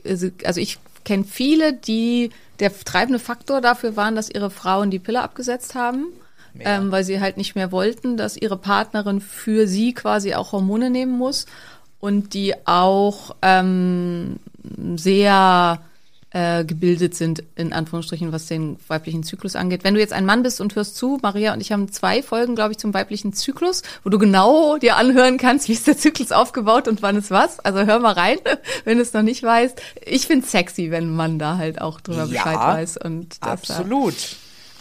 [0.05, 4.99] also also ich kenne viele, die der treibende Faktor dafür waren, dass ihre Frauen die
[4.99, 6.07] Pille abgesetzt haben.
[6.55, 6.76] Mega.
[6.76, 10.90] Ähm, weil sie halt nicht mehr wollten, dass ihre Partnerin für sie quasi auch Hormone
[10.90, 11.47] nehmen muss
[11.99, 14.36] und die auch ähm,
[14.97, 15.80] sehr
[16.33, 19.85] äh, gebildet sind, in Anführungsstrichen, was den weiblichen Zyklus angeht.
[19.85, 22.55] Wenn du jetzt ein Mann bist und hörst zu, Maria und ich haben zwei Folgen,
[22.55, 26.33] glaube ich, zum weiblichen Zyklus, wo du genau dir anhören kannst, wie ist der Zyklus
[26.33, 27.61] aufgebaut und wann ist was.
[27.61, 28.39] Also hör mal rein,
[28.85, 29.80] wenn du es noch nicht weißt.
[30.07, 32.97] Ich find's sexy, wenn ein Mann da halt auch drüber Ja, Bescheid weiß.
[32.97, 34.14] Und das, Absolut.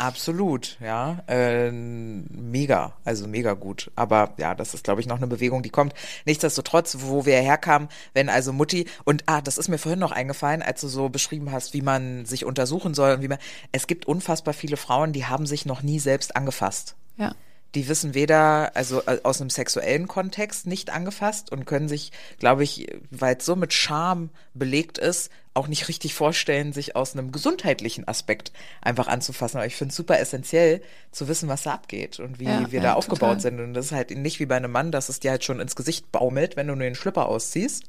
[0.01, 1.23] Absolut, ja.
[1.27, 3.91] Ähm, mega, also mega gut.
[3.95, 5.93] Aber ja, das ist, glaube ich, noch eine Bewegung, die kommt.
[6.25, 10.63] Nichtsdestotrotz, wo wir herkamen, wenn also Mutti, und ah, das ist mir vorhin noch eingefallen,
[10.63, 13.37] als du so beschrieben hast, wie man sich untersuchen soll und wie man.
[13.71, 16.95] Es gibt unfassbar viele Frauen, die haben sich noch nie selbst angefasst.
[17.17, 17.35] ja.
[17.75, 22.63] Die wissen weder, also äh, aus einem sexuellen Kontext nicht angefasst und können sich, glaube
[22.63, 27.31] ich, weil es so mit Scham belegt ist, auch nicht richtig vorstellen, sich aus einem
[27.31, 28.51] gesundheitlichen Aspekt
[28.81, 29.57] einfach anzufassen.
[29.57, 32.79] Aber ich finde es super essentiell zu wissen, was da abgeht und wie Ja, wir
[32.79, 33.39] ja, da aufgebaut total.
[33.41, 33.59] sind.
[33.59, 35.75] Und das ist halt nicht wie bei einem Mann, dass es dir halt schon ins
[35.75, 37.83] Gesicht baumelt, wenn du nur den Schlipper ausziehst.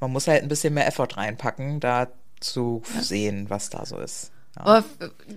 [0.00, 2.08] Man muss halt ein bisschen mehr Effort reinpacken, da
[2.40, 4.30] zu sehen, was da so ist.
[4.58, 4.64] Ja.
[4.64, 4.84] Aber,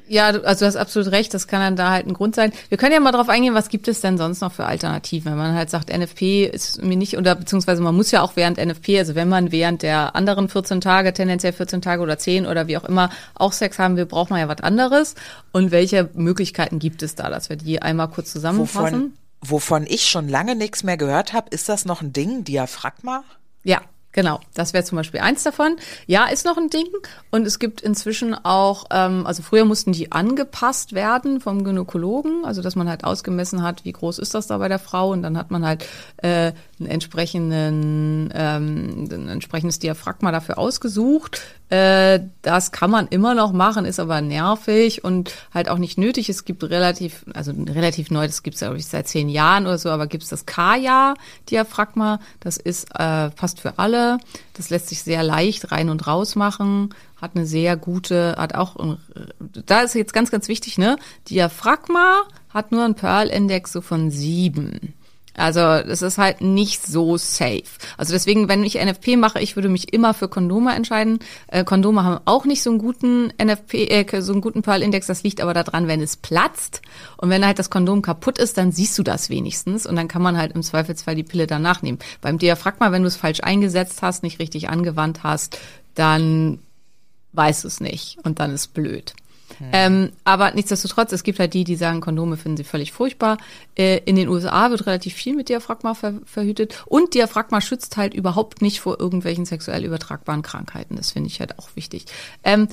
[0.07, 2.51] ja, also du hast absolut recht, das kann dann da halt ein Grund sein.
[2.69, 5.37] Wir können ja mal drauf eingehen, was gibt es denn sonst noch für Alternativen, wenn
[5.37, 8.97] man halt sagt, NFP ist mir nicht, oder beziehungsweise man muss ja auch während NFP,
[8.97, 12.77] also wenn man während der anderen 14 Tage, tendenziell 14 Tage oder 10 oder wie
[12.77, 15.15] auch immer, auch Sex haben will, braucht man ja was anderes.
[15.51, 19.13] Und welche Möglichkeiten gibt es da, dass wir die einmal kurz zusammenfassen?
[19.41, 23.23] Wovon, wovon ich schon lange nichts mehr gehört habe, ist das noch ein Ding, Diaphragma?
[23.63, 23.81] Ja,
[24.11, 24.39] genau.
[24.53, 25.77] Das wäre zum Beispiel eins davon.
[26.07, 26.87] Ja, ist noch ein Ding.
[27.31, 32.61] Und es gibt inzwischen auch, ähm, also früher mussten die angepasst werden vom Gynäkologen, also
[32.61, 35.37] dass man halt ausgemessen hat, wie groß ist das da bei der Frau und dann
[35.37, 35.85] hat man halt
[36.17, 41.41] äh, einen entsprechenden, ähm, ein entsprechendes Diaphragma dafür ausgesucht.
[41.69, 46.27] Äh, das kann man immer noch machen, ist aber nervig und halt auch nicht nötig.
[46.27, 49.77] Es gibt relativ, also relativ neu, das gibt es glaube ich seit zehn Jahren oder
[49.77, 52.19] so, aber gibt es das Kaya-Diaphragma.
[52.41, 54.00] Das ist äh, passt für alle.
[54.53, 56.93] Das lässt sich sehr leicht rein und raus machen.
[57.21, 58.75] Hat eine sehr gute, hat auch,
[59.65, 60.97] da ist jetzt ganz, ganz wichtig, ne?
[61.29, 64.93] Diaphragma hat nur einen Pearl-Index so von sieben.
[65.35, 67.63] Also es ist halt nicht so safe.
[67.97, 71.19] Also deswegen, wenn ich NFP mache, ich würde mich immer für Kondome entscheiden.
[71.47, 75.07] Äh, Kondome haben auch nicht so einen guten NFP, äh, so einen guten Pearl-Index.
[75.07, 76.81] Das liegt aber daran, wenn es platzt
[77.17, 80.21] und wenn halt das Kondom kaputt ist, dann siehst du das wenigstens und dann kann
[80.21, 81.99] man halt im Zweifelsfall die Pille danach nehmen.
[82.19, 85.57] Beim Diaphragma, wenn du es falsch eingesetzt hast, nicht richtig angewandt hast,
[85.95, 86.59] dann
[87.33, 89.13] weißt du es nicht und dann ist blöd.
[89.71, 93.37] Ähm, aber nichtsdestotrotz, es gibt halt die, die sagen, Kondome finden sie völlig furchtbar.
[93.75, 98.13] Äh, in den USA wird relativ viel mit Diaphragma ver verhütet und Diaphragma schützt halt
[98.13, 100.95] überhaupt nicht vor irgendwelchen sexuell übertragbaren Krankheiten.
[100.95, 102.05] Das finde ich halt auch wichtig.
[102.43, 102.67] Ähm,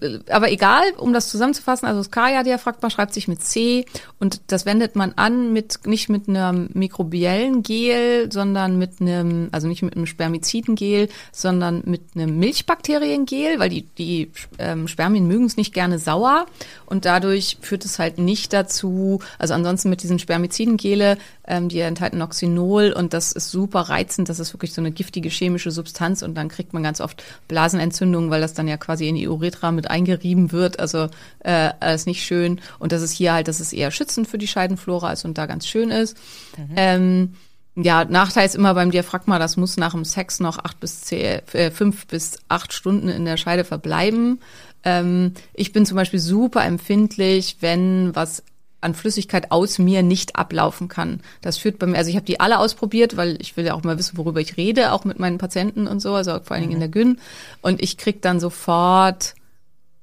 [0.00, 3.86] äh, aber egal, um das zusammenzufassen, also das Kaya-Diaphragma schreibt sich mit C
[4.18, 9.68] und das wendet man an mit nicht mit einem mikrobiellen Gel, sondern mit einem, also
[9.68, 15.56] nicht mit einem Spermizidengel, sondern mit einem Milchbakteriengel, weil die, die ähm, Spermien mögen es
[15.56, 16.46] nicht gerne sauer
[16.86, 22.22] und dadurch führt es halt nicht dazu, also ansonsten mit diesen Spermizidengele, ähm, die enthalten
[22.22, 26.34] Oxynol und das ist super reizend, das ist wirklich so eine giftige chemische Substanz und
[26.34, 29.90] dann kriegt man ganz oft Blasenentzündungen, weil das dann ja quasi in die Uretra mit
[29.90, 31.08] eingerieben wird, also
[31.40, 34.48] äh, alles nicht schön und das ist hier halt, das ist eher schützend für die
[34.48, 36.16] Scheidenflora ist und da ganz schön ist.
[36.76, 37.34] Ähm,
[37.76, 41.40] ja, Nachteil ist immer beim Diaphragma, das muss nach dem Sex noch acht bis zehn,
[41.52, 44.40] äh, fünf bis acht Stunden in der Scheide verbleiben.
[44.84, 48.42] Ähm, ich bin zum Beispiel super empfindlich, wenn was
[48.80, 51.20] an Flüssigkeit aus mir nicht ablaufen kann.
[51.40, 53.82] Das führt bei mir, also ich habe die alle ausprobiert, weil ich will ja auch
[53.82, 56.74] mal wissen, worüber ich rede, auch mit meinen Patienten und so, also vor allen Dingen
[56.74, 57.18] in der Gyn.
[57.62, 59.34] Und ich krieg dann sofort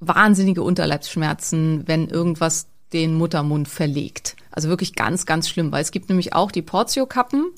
[0.00, 4.36] wahnsinnige Unterleibsschmerzen, wenn irgendwas den Muttermund verlegt.
[4.50, 7.52] Also wirklich ganz, ganz schlimm, weil es gibt nämlich auch die Portio-Kappen.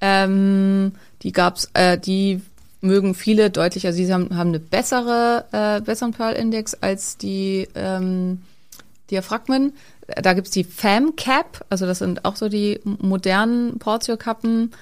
[0.00, 0.92] Ähm,
[1.22, 2.42] die gab's, äh, die
[2.86, 8.42] mögen viele deutlich, also sie haben, haben eine bessere, äh, besseren Pearl-Index als die ähm,
[9.10, 9.72] Diaphragmen.
[10.22, 14.72] da gibt's die Fam Cap, also das sind auch so die modernen Portio-Kappen.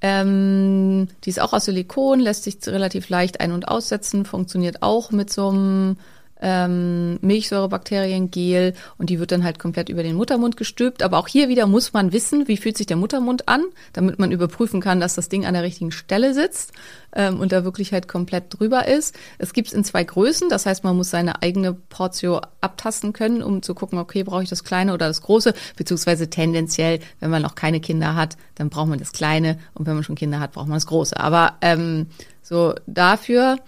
[0.00, 5.10] Ähm, die ist auch aus Silikon, lässt sich relativ leicht ein- und aussetzen, funktioniert auch
[5.10, 5.96] mit so einem
[6.40, 11.02] ähm, Milchsäurebakteriengel und die wird dann halt komplett über den Muttermund gestülpt.
[11.02, 13.62] Aber auch hier wieder muss man wissen, wie fühlt sich der Muttermund an,
[13.92, 16.72] damit man überprüfen kann, dass das Ding an der richtigen Stelle sitzt
[17.14, 19.14] ähm, und da wirklich halt komplett drüber ist.
[19.38, 23.42] Es gibt es in zwei Größen, das heißt, man muss seine eigene Portion abtasten können,
[23.42, 27.42] um zu gucken, okay, brauche ich das kleine oder das große, beziehungsweise tendenziell, wenn man
[27.42, 30.52] noch keine Kinder hat, dann braucht man das kleine und wenn man schon Kinder hat,
[30.52, 31.18] braucht man das große.
[31.18, 32.06] Aber ähm,
[32.42, 33.58] so dafür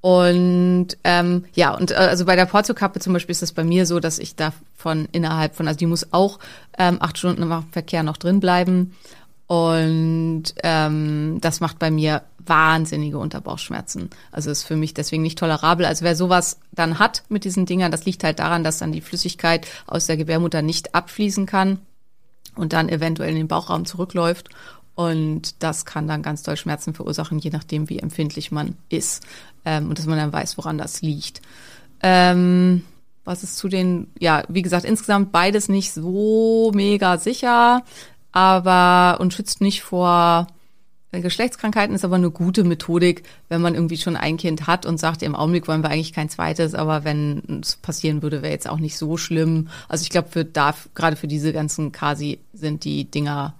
[0.00, 3.84] und ähm, ja, und äh, also bei der Porto-Kappe zum Beispiel ist das bei mir
[3.84, 6.38] so, dass ich davon innerhalb von, also die muss auch
[6.78, 8.94] ähm, acht Stunden im Verkehr noch drin bleiben.
[9.48, 14.10] Und ähm, das macht bei mir wahnsinnige Unterbauchschmerzen.
[14.30, 15.86] Also ist für mich deswegen nicht tolerabel.
[15.86, 19.00] Also wer sowas dann hat mit diesen Dingern, das liegt halt daran, dass dann die
[19.00, 21.78] Flüssigkeit aus der Gebärmutter nicht abfließen kann
[22.54, 24.50] und dann eventuell in den Bauchraum zurückläuft.
[24.94, 29.24] Und das kann dann ganz doll Schmerzen verursachen, je nachdem, wie empfindlich man ist.
[29.68, 31.42] Ähm, und dass man dann weiß, woran das liegt.
[32.02, 32.84] Ähm,
[33.24, 37.82] was ist zu den, ja, wie gesagt, insgesamt beides nicht so mega sicher,
[38.32, 40.46] aber und schützt nicht vor
[41.12, 45.22] Geschlechtskrankheiten, ist aber eine gute Methodik, wenn man irgendwie schon ein Kind hat und sagt,
[45.22, 48.78] im Augenblick wollen wir eigentlich kein zweites, aber wenn es passieren würde, wäre jetzt auch
[48.78, 49.68] nicht so schlimm.
[49.88, 53.54] Also ich glaube, für da, gerade für diese ganzen Kasi sind die Dinger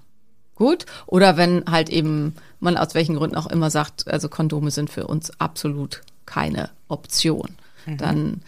[0.59, 0.85] gut.
[1.07, 5.07] Oder wenn halt eben man aus welchen Gründen auch immer sagt, also Kondome sind für
[5.07, 7.51] uns absolut keine Option.
[7.87, 7.97] Mhm.
[7.97, 8.43] Dann,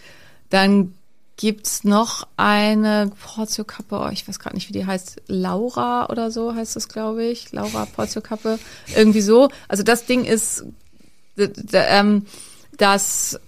[0.51, 0.95] dann
[1.37, 6.55] gibt's noch eine Portiokappe, oh, ich weiß gerade nicht, wie die heißt, Laura oder so
[6.55, 7.53] heißt das, glaube ich.
[7.53, 8.59] Laura Portiokappe.
[8.95, 9.49] Irgendwie so.
[9.69, 10.65] Also das Ding ist,
[11.73, 12.27] ähm,
[12.77, 13.41] das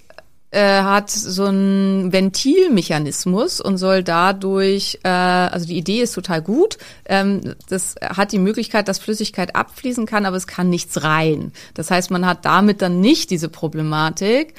[0.53, 6.79] äh, hat so einen Ventilmechanismus und soll dadurch, äh, also die Idee ist total gut,
[7.07, 11.53] ähm, das hat die Möglichkeit, dass Flüssigkeit abfließen kann, aber es kann nichts rein.
[11.75, 14.55] Das heißt, man hat damit dann nicht diese Problematik,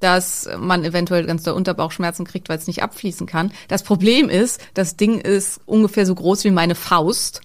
[0.00, 3.50] dass man eventuell ganz doll Unterbauchschmerzen kriegt, weil es nicht abfließen kann.
[3.68, 7.40] Das Problem ist, das Ding ist ungefähr so groß wie meine Faust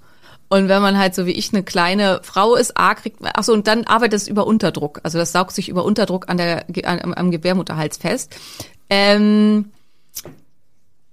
[0.54, 3.44] und wenn man halt so wie ich eine kleine Frau ist, A kriegt man, ach
[3.44, 5.00] so, und dann arbeitet es über Unterdruck.
[5.02, 8.36] Also das saugt sich über Unterdruck an der, an, am Gebärmutterhals fest.
[8.88, 9.72] Ähm,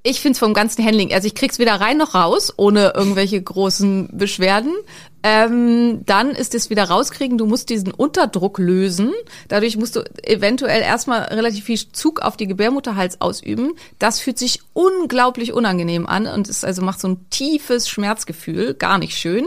[0.02, 3.40] ich finde es vom ganzen Handling, also ich krieg's weder rein noch raus, ohne irgendwelche
[3.40, 4.72] großen Beschwerden.
[5.22, 9.12] Ähm, dann ist es wieder rauskriegen, du musst diesen Unterdruck lösen.
[9.48, 13.72] Dadurch musst du eventuell erstmal relativ viel Zug auf die Gebärmutterhals ausüben.
[13.98, 18.96] Das fühlt sich unglaublich unangenehm an und es also macht so ein tiefes Schmerzgefühl, gar
[18.96, 19.46] nicht schön.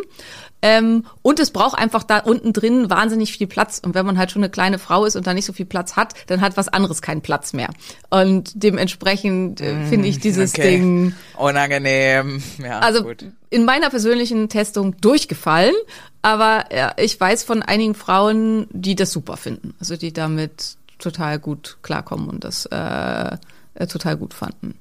[0.64, 3.82] Ähm, und es braucht einfach da unten drin wahnsinnig viel Platz.
[3.84, 5.98] Und wenn man halt schon eine kleine Frau ist und da nicht so viel Platz
[5.98, 7.68] hat, dann hat was anderes keinen Platz mehr.
[8.10, 10.78] Und dementsprechend äh, mm, finde ich dieses okay.
[10.78, 12.42] Ding unangenehm.
[12.64, 13.26] Ja, also gut.
[13.50, 15.76] in meiner persönlichen Testung durchgefallen,
[16.22, 21.40] aber ja, ich weiß von einigen Frauen, die das super finden, also die damit total
[21.40, 23.36] gut klarkommen und das äh,
[23.76, 24.76] äh total gut fanden.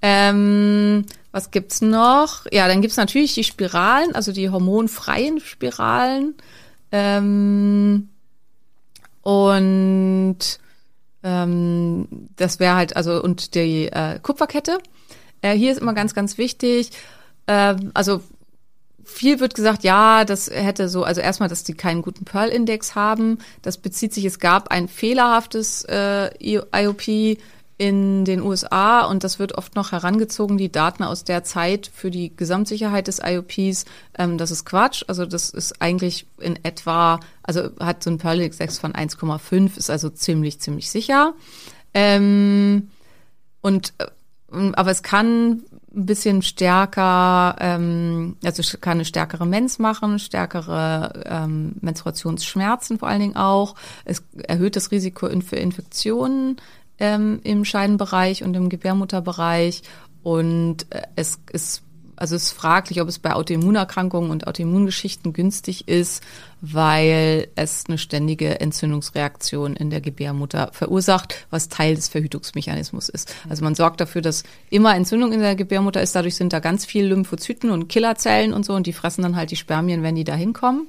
[0.00, 1.04] Ähm,
[1.38, 2.46] was gibt's noch?
[2.50, 6.34] Ja, dann gibt's natürlich die Spiralen, also die hormonfreien Spiralen.
[6.90, 8.08] Ähm,
[9.22, 10.38] und
[11.22, 14.78] ähm, das wäre halt, also und die äh, Kupferkette.
[15.40, 16.90] Äh, hier ist immer ganz, ganz wichtig.
[17.46, 18.20] Äh, also
[19.04, 23.38] viel wird gesagt, ja, das hätte so, also erstmal, dass die keinen guten Pearl-Index haben.
[23.62, 27.38] Das bezieht sich, es gab ein fehlerhaftes äh, IOP
[27.78, 32.10] in den USA und das wird oft noch herangezogen, die Daten aus der Zeit für
[32.10, 33.84] die Gesamtsicherheit des IOPs,
[34.18, 35.04] ähm, das ist Quatsch.
[35.06, 39.90] Also das ist eigentlich in etwa, also hat so ein Pearl 6 von 1,5, ist
[39.90, 41.34] also ziemlich, ziemlich sicher.
[41.94, 42.90] Ähm,
[43.60, 44.06] und äh,
[44.50, 45.62] aber es kann
[45.94, 53.20] ein bisschen stärker, ähm, also kann eine stärkere Mens machen, stärkere ähm, Menstruationsschmerzen vor allen
[53.20, 53.74] Dingen auch.
[54.04, 56.56] Es erhöht das Risiko für Infektionen
[56.98, 59.82] ähm, im Scheidenbereich und im Gebärmutterbereich.
[60.22, 61.82] Und äh, es ist
[62.18, 66.22] also es ist fraglich, ob es bei Autoimmunerkrankungen und Autoimmungeschichten günstig ist,
[66.60, 73.32] weil es eine ständige Entzündungsreaktion in der Gebärmutter verursacht, was Teil des Verhütungsmechanismus ist.
[73.48, 76.16] Also man sorgt dafür, dass immer Entzündung in der Gebärmutter ist.
[76.16, 79.52] Dadurch sind da ganz viel Lymphozyten und Killerzellen und so und die fressen dann halt
[79.52, 80.88] die Spermien, wenn die da hinkommen.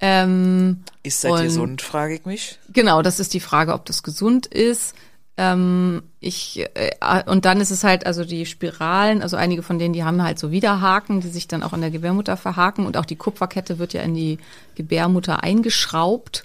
[0.00, 2.58] Ähm, ist das gesund, frage ich mich.
[2.72, 4.94] Genau, das ist die Frage, ob das gesund ist.
[5.42, 6.92] Ähm, ich äh,
[7.26, 10.38] und dann ist es halt also die Spiralen, also einige von denen, die haben halt
[10.38, 13.92] so Widerhaken, die sich dann auch in der Gebärmutter verhaken und auch die Kupferkette wird
[13.92, 14.38] ja in die
[14.76, 16.44] Gebärmutter eingeschraubt,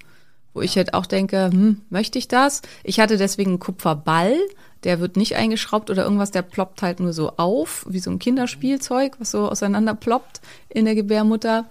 [0.56, 2.64] wo ich halt auch denke, hm, möchte ich das?
[2.84, 4.36] Ich hatte deswegen einen Kupferball,
[4.84, 8.18] der wird nicht eingeschraubt oder irgendwas, der ploppt halt nur so auf, wie so ein
[8.18, 11.66] Kinderspielzeug, was so auseinander ploppt in der Gebärmutter.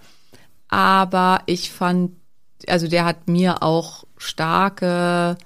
[0.69, 2.11] Aber ich fand,
[2.69, 5.37] also der hat mir auch starke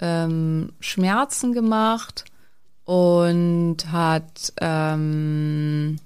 [0.00, 2.24] ähm, Schmerzen gemacht
[2.84, 5.98] und hat ähm,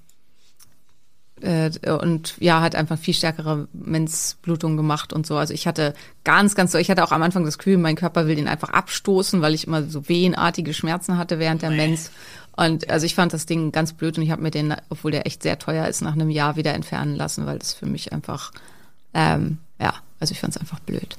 [1.41, 5.37] äh, und ja, hat einfach viel stärkere Menzblutung gemacht und so.
[5.37, 8.27] Also ich hatte ganz, ganz so, ich hatte auch am Anfang das Gefühl, mein Körper
[8.27, 12.11] will den einfach abstoßen, weil ich immer so wehenartige Schmerzen hatte während der Menz.
[12.55, 15.25] Und also ich fand das Ding ganz blöd und ich habe mir den, obwohl der
[15.25, 18.51] echt sehr teuer ist, nach einem Jahr wieder entfernen lassen, weil das für mich einfach,
[19.13, 21.17] ähm, ja, also ich fand es einfach blöd.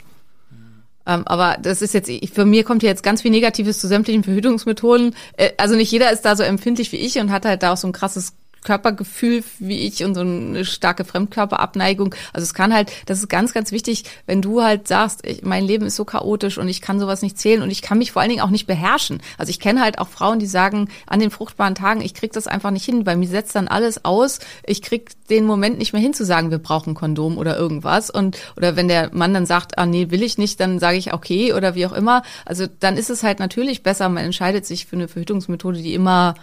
[1.06, 3.88] Ähm, aber das ist jetzt, ich, für mir kommt hier jetzt ganz viel Negatives zu
[3.88, 5.14] sämtlichen Verhütungsmethoden.
[5.36, 7.76] Äh, also nicht jeder ist da so empfindlich wie ich und hat halt da auch
[7.76, 12.14] so ein krasses Körpergefühl wie ich und so eine starke Fremdkörperabneigung.
[12.32, 15.64] Also es kann halt, das ist ganz, ganz wichtig, wenn du halt sagst, ich, mein
[15.64, 18.22] Leben ist so chaotisch und ich kann sowas nicht zählen und ich kann mich vor
[18.22, 19.20] allen Dingen auch nicht beherrschen.
[19.38, 22.46] Also ich kenne halt auch Frauen, die sagen, an den fruchtbaren Tagen, ich krieg das
[22.46, 26.02] einfach nicht hin, bei mir setzt dann alles aus, ich krieg den Moment nicht mehr
[26.02, 28.10] hin zu sagen, wir brauchen Kondom oder irgendwas.
[28.10, 31.12] Und oder wenn der Mann dann sagt, ah nee, will ich nicht, dann sage ich
[31.12, 32.22] okay oder wie auch immer.
[32.44, 36.34] Also dann ist es halt natürlich besser, man entscheidet sich für eine Verhütungsmethode, die immer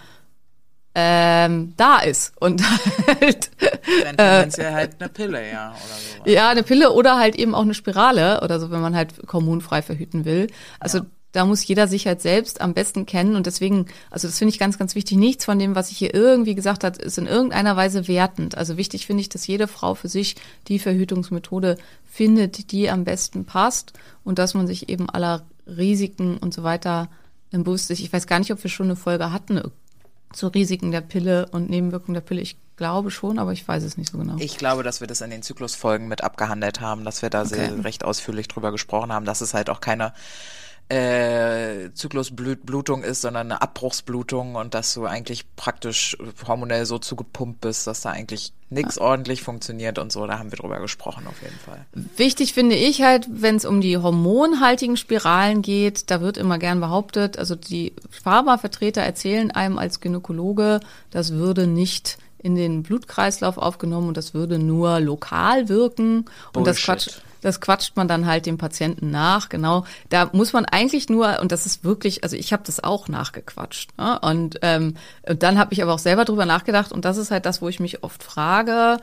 [0.94, 2.62] ähm, da ist und
[3.06, 3.50] halt
[4.16, 6.30] Dann äh, ja halt eine Pille, ja, oder so.
[6.30, 9.82] ja eine Pille oder halt eben auch eine Spirale oder so, wenn man halt hormonfrei
[9.82, 10.48] verhüten will.
[10.80, 11.06] Also ja.
[11.30, 14.58] da muss jeder sich halt selbst am besten kennen und deswegen, also das finde ich
[14.58, 15.16] ganz, ganz wichtig.
[15.16, 18.58] Nichts von dem, was ich hier irgendwie gesagt hat, ist in irgendeiner Weise wertend.
[18.58, 20.34] Also wichtig finde ich, dass jede Frau für sich
[20.66, 23.92] die Verhütungsmethode findet, die am besten passt
[24.24, 27.08] und dass man sich eben aller Risiken und so weiter
[27.52, 28.00] im bewusst ist.
[28.00, 29.60] Ich weiß gar nicht, ob wir schon eine Folge hatten
[30.32, 32.40] zu Risiken der Pille und Nebenwirkungen der Pille?
[32.40, 34.36] Ich glaube schon, aber ich weiß es nicht so genau.
[34.38, 37.48] Ich glaube, dass wir das in den Zyklusfolgen mit abgehandelt haben, dass wir da okay.
[37.48, 40.14] sehr recht ausführlich drüber gesprochen haben, dass es halt auch keine
[40.90, 46.16] äh, Zyklusblutung ist, sondern eine Abbruchsblutung und dass du eigentlich praktisch
[46.46, 49.02] hormonell so zugepumpt bist, dass da eigentlich nichts ja.
[49.02, 50.26] ordentlich funktioniert und so.
[50.26, 51.86] Da haben wir drüber gesprochen auf jeden Fall.
[52.16, 56.80] Wichtig finde ich halt, wenn es um die hormonhaltigen Spiralen geht, da wird immer gern
[56.80, 60.80] behauptet, also die Pharmavertreter erzählen einem als Gynäkologe,
[61.12, 66.56] das würde nicht in den Blutkreislauf aufgenommen und das würde nur lokal wirken Bullshit.
[66.56, 69.48] und das Quatsch das quatscht man dann halt dem Patienten nach.
[69.48, 73.08] Genau, da muss man eigentlich nur, und das ist wirklich, also ich habe das auch
[73.08, 73.96] nachgequatscht.
[73.98, 74.18] Ne?
[74.20, 74.94] Und, ähm,
[75.28, 77.68] und dann habe ich aber auch selber drüber nachgedacht und das ist halt das, wo
[77.68, 78.98] ich mich oft frage,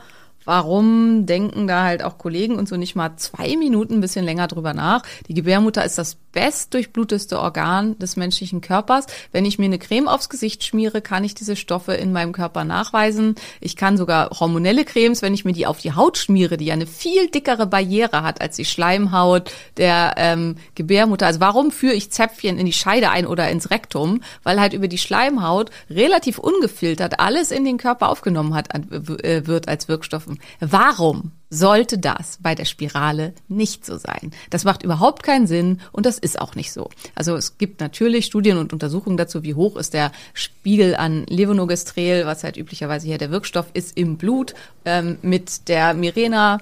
[0.48, 4.46] Warum denken da halt auch Kollegen und so nicht mal zwei Minuten ein bisschen länger
[4.46, 5.02] drüber nach?
[5.28, 9.06] Die Gebärmutter ist das bestdurchbluteste Organ des menschlichen Körpers.
[9.32, 12.64] Wenn ich mir eine Creme aufs Gesicht schmiere, kann ich diese Stoffe in meinem Körper
[12.64, 13.34] nachweisen.
[13.60, 16.74] Ich kann sogar hormonelle Cremes, wenn ich mir die auf die Haut schmiere, die ja
[16.74, 21.26] eine viel dickere Barriere hat als die Schleimhaut der ähm, Gebärmutter.
[21.26, 24.22] Also warum führe ich Zäpfchen in die Scheide ein oder ins Rektum?
[24.42, 29.68] Weil halt über die Schleimhaut relativ ungefiltert alles in den Körper aufgenommen hat, äh, wird
[29.68, 30.38] als Wirkstoffen.
[30.60, 34.32] Warum sollte das bei der Spirale nicht so sein?
[34.50, 36.90] Das macht überhaupt keinen Sinn und das ist auch nicht so.
[37.14, 42.26] Also es gibt natürlich Studien und Untersuchungen dazu, wie hoch ist der Spiegel an Levonorgestrel,
[42.26, 46.58] was halt üblicherweise hier der Wirkstoff ist im Blut, ähm, mit der Mirena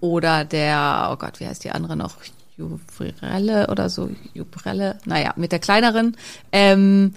[0.00, 2.16] oder der, oh Gott, wie heißt die andere noch?
[2.56, 6.16] Jubrelle oder so, Jubrelle, naja, mit der kleineren.
[6.52, 7.14] Ähm,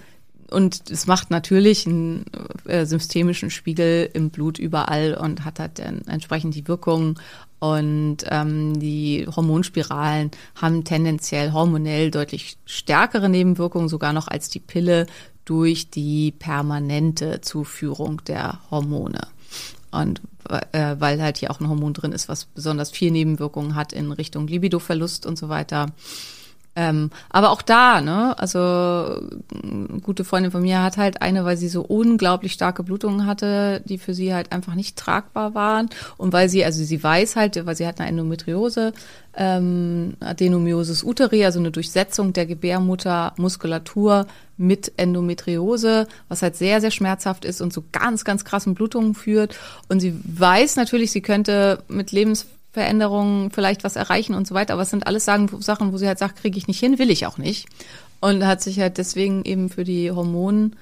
[0.50, 2.24] und es macht natürlich einen
[2.66, 7.18] äh, systemischen Spiegel im Blut überall und hat halt dann entsprechend die Wirkung.
[7.58, 15.06] Und ähm, die Hormonspiralen haben tendenziell hormonell deutlich stärkere Nebenwirkungen, sogar noch als die Pille
[15.44, 19.20] durch die permanente Zuführung der Hormone.
[19.90, 20.22] Und
[20.72, 24.12] äh, weil halt hier auch ein Hormon drin ist, was besonders viel Nebenwirkungen hat in
[24.12, 25.86] Richtung Libidoverlust und so weiter.
[26.76, 29.20] Ähm, aber auch da, ne, also
[30.02, 33.98] gute Freundin von mir hat halt eine, weil sie so unglaublich starke Blutungen hatte, die
[33.98, 35.90] für sie halt einfach nicht tragbar waren.
[36.16, 38.92] Und weil sie, also sie weiß halt, weil sie hat eine Endometriose,
[39.36, 47.44] ähm, Adenomyosis uteri, also eine Durchsetzung der Gebärmuttermuskulatur mit Endometriose, was halt sehr, sehr schmerzhaft
[47.44, 49.58] ist und zu ganz, ganz krassen Blutungen führt.
[49.88, 54.74] Und sie weiß natürlich, sie könnte mit Lebens Veränderungen vielleicht was erreichen und so weiter.
[54.74, 57.26] Aber es sind alles Sachen, wo sie halt sagt, kriege ich nicht hin, will ich
[57.26, 57.68] auch nicht.
[58.20, 60.74] Und hat sich halt deswegen eben für die Hormonspirale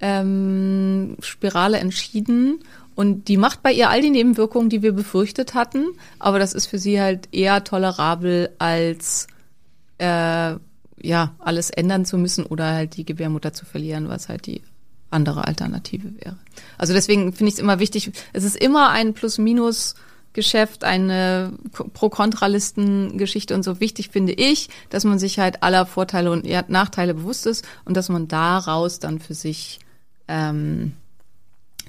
[0.00, 2.60] ähm, entschieden.
[2.94, 5.86] Und die macht bei ihr all die Nebenwirkungen, die wir befürchtet hatten.
[6.18, 9.26] Aber das ist für sie halt eher tolerabel als
[9.98, 10.56] äh,
[11.00, 14.62] ja alles ändern zu müssen oder halt die Gebärmutter zu verlieren, was halt die
[15.10, 16.36] andere Alternative wäre.
[16.78, 18.12] Also deswegen finde ich es immer wichtig.
[18.32, 19.94] Es ist immer ein Plus-Minus
[20.32, 21.52] Geschäft eine
[21.92, 27.46] Pro-Kontralisten-Geschichte und so wichtig finde ich, dass man sich halt aller Vorteile und Nachteile bewusst
[27.46, 29.78] ist und dass man daraus dann für sich
[30.28, 30.94] ähm,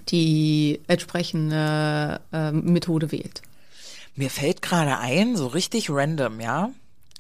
[0.10, 3.42] die entsprechende äh, Methode wählt.
[4.16, 6.72] Mir fällt gerade ein, so richtig random, ja.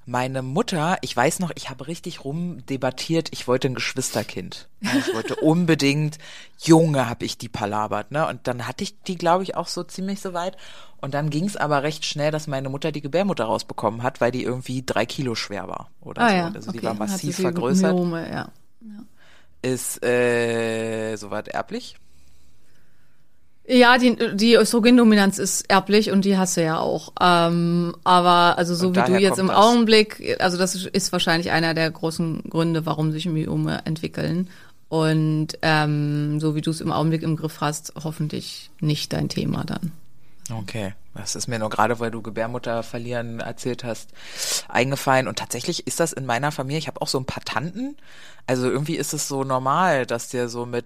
[0.05, 4.67] Meine Mutter, ich weiß noch, ich habe richtig rumdebattiert, ich wollte ein Geschwisterkind.
[4.81, 6.17] Ich wollte unbedingt,
[6.59, 8.27] Junge, habe ich die palabert, ne?
[8.27, 10.57] Und dann hatte ich die, glaube ich, auch so ziemlich so weit.
[10.99, 14.31] Und dann ging es aber recht schnell, dass meine Mutter die Gebärmutter rausbekommen hat, weil
[14.31, 16.35] die irgendwie drei Kilo schwer war oder Ah so.
[16.35, 17.93] ja, Also die okay, war hat sie massiv vergrößert.
[17.93, 18.51] Myome, ja.
[19.61, 21.95] Ist äh, soweit erblich?
[23.65, 27.13] Ja, die, die Östrogendominanz ist erblich und die hast du ja auch.
[27.21, 29.55] Ähm, aber also so Und wie du jetzt im das.
[29.55, 34.49] Augenblick, also das ist wahrscheinlich einer der großen Gründe, warum sich Myome entwickeln.
[34.89, 39.63] Und ähm, so wie du es im Augenblick im Griff hast, hoffentlich nicht dein Thema
[39.63, 39.93] dann.
[40.51, 44.09] Okay, das ist mir nur gerade, weil du Gebärmutter verlieren erzählt hast,
[44.67, 45.27] eingefallen.
[45.27, 47.95] Und tatsächlich ist das in meiner Familie, ich habe auch so ein paar Tanten.
[48.45, 50.85] Also irgendwie ist es so normal, dass der so mit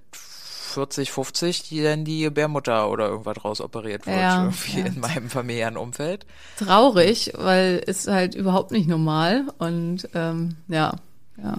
[0.68, 4.18] 40, 50 die dann die Gebärmutter oder irgendwas rausoperiert wird.
[4.18, 4.86] Ja, irgendwie ja.
[4.86, 6.26] in meinem familiären Umfeld.
[6.58, 9.46] Traurig, weil ist halt überhaupt nicht normal.
[9.58, 10.94] Und ähm, ja,
[11.42, 11.58] ja.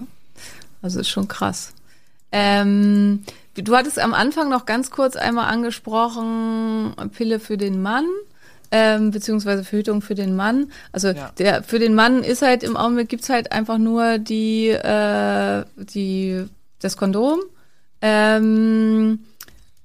[0.81, 1.73] Also ist schon krass.
[2.31, 3.23] Ähm,
[3.55, 8.05] du hattest am Anfang noch ganz kurz einmal angesprochen, Pille für den Mann.
[8.71, 10.71] Ähm, beziehungsweise Verhütung für den Mann.
[10.91, 11.31] Also Ja.
[11.39, 16.45] der für den Mann ist halt im Augenblick gibt's halt einfach nur die äh, die
[16.79, 17.39] das Kondom.
[18.01, 19.19] Ähm,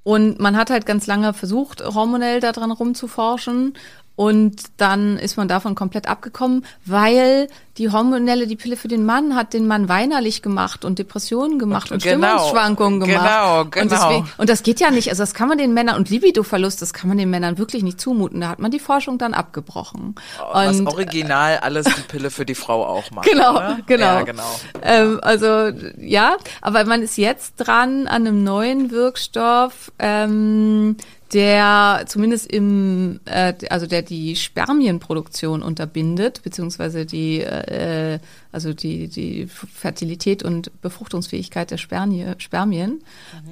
[0.02, 3.74] und man hat halt ganz lange versucht, hormonell daran rumzuforschen.
[4.16, 7.48] Und dann ist man davon komplett abgekommen, weil
[7.78, 11.90] die hormonelle, die Pille für den Mann hat den Mann weinerlich gemacht und Depressionen gemacht
[11.90, 13.28] und, Genau, Stimmungsschwankungen gemacht.
[13.28, 13.88] genau, Und, genau.
[13.90, 16.92] deswegen, und das geht ja nicht, also das kann man den Männern und Libidoverlust, das
[16.92, 18.40] kann man den Männern wirklich nicht zumuten.
[18.40, 20.14] Da hat man die Forschung dann abgebrochen.
[20.52, 23.28] Was und original alles die Pille für die Frau auch macht.
[23.28, 23.82] Genau, ne?
[23.86, 24.04] genau.
[24.04, 24.60] Ja, genau.
[24.82, 30.96] Ähm, also ja, aber man ist jetzt dran an einem neuen Wirkstoff, ähm,
[31.34, 38.20] der zumindest im, äh, also der die Spermienproduktion unterbindet, beziehungsweise die, äh,
[38.52, 43.02] also die die Fertilität und Befruchtungsfähigkeit der Spermie, Spermien.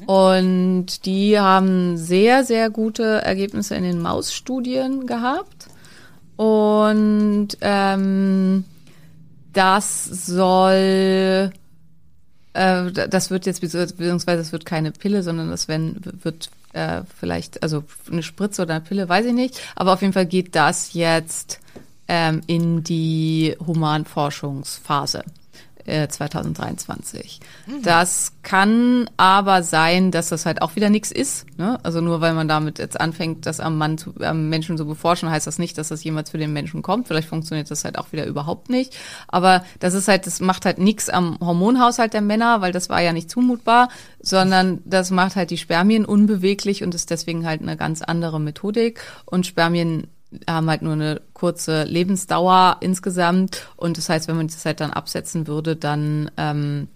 [0.07, 5.67] Und die haben sehr sehr gute Ergebnisse in den Mausstudien gehabt.
[6.37, 8.65] Und ähm,
[9.53, 11.53] das soll,
[12.55, 17.63] äh, das wird jetzt, beziehungsweise es wird keine Pille, sondern das wenn, wird äh, vielleicht,
[17.63, 19.61] also eine Spritze oder eine Pille, weiß ich nicht.
[19.77, 21.61] Aber auf jeden Fall geht das jetzt
[22.09, 25.25] ähm, in die Humanforschungsphase.
[25.85, 27.41] Äh, 2023.
[27.83, 31.47] Das kann aber sein, dass das halt auch wieder nichts ist.
[31.59, 31.79] Ne?
[31.83, 35.31] Also nur weil man damit jetzt anfängt, das am, Mann zu, am Menschen zu beforschen,
[35.31, 37.09] heißt das nicht, dass das jemals für den Menschen kommt.
[37.09, 38.97] Vielleicht funktioniert das halt auch wieder überhaupt nicht.
[39.29, 43.01] Aber das ist halt, das macht halt nichts am Hormonhaushalt der Männer, weil das war
[43.01, 43.89] ja nicht zumutbar,
[44.21, 49.01] sondern das macht halt die Spermien unbeweglich und ist deswegen halt eine ganz andere Methodik.
[49.25, 50.09] Und Spermien
[50.49, 53.67] haben halt nur eine kurze Lebensdauer insgesamt.
[53.77, 56.89] Und das heißt, wenn man das halt dann absetzen würde, dann, ähm,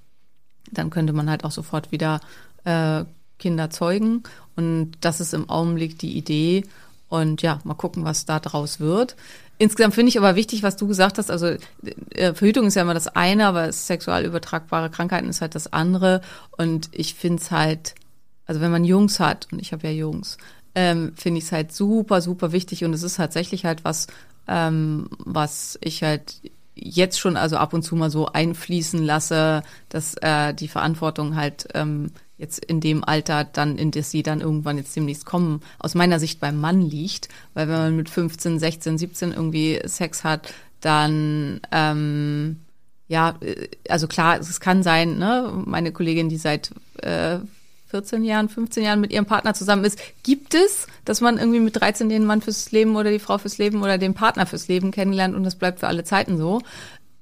[0.71, 2.21] dann könnte man halt auch sofort wieder
[2.65, 3.05] äh,
[3.39, 4.23] Kinder zeugen.
[4.57, 6.65] Und das ist im Augenblick die Idee.
[7.09, 9.17] Und ja, mal gucken, was da draus wird.
[9.59, 11.31] Insgesamt finde ich aber wichtig, was du gesagt hast.
[11.31, 11.57] Also
[12.11, 16.21] äh, Verhütung ist ja immer das eine, aber sexual übertragbare Krankheiten ist halt das andere.
[16.57, 17.95] Und ich finde es halt,
[18.47, 20.37] also wenn man Jungs hat, und ich habe ja Jungs,
[20.77, 22.85] ähm, finde ich es halt super, super wichtig.
[22.85, 24.07] Und es ist tatsächlich halt was,
[24.47, 26.37] ähm, was ich halt
[26.75, 31.67] jetzt schon also ab und zu mal so einfließen lasse, dass äh, die Verantwortung halt
[31.73, 35.95] ähm, jetzt in dem Alter dann, in das sie dann irgendwann jetzt demnächst kommen, aus
[35.95, 37.31] meiner Sicht beim Mann liegt.
[37.55, 40.53] Weil wenn man mit 15, 16, 17 irgendwie Sex hat,
[40.83, 42.61] dann ähm,
[43.09, 46.71] ja, äh, also klar, es kann sein, ne, meine Kollegin, die seit
[47.03, 47.39] äh,
[47.97, 51.81] 14 Jahren, 15 Jahren mit ihrem Partner zusammen ist, gibt es, dass man irgendwie mit
[51.81, 54.91] 13 den Mann fürs Leben oder die Frau fürs Leben oder den Partner fürs Leben
[54.91, 56.61] kennenlernt und das bleibt für alle Zeiten so.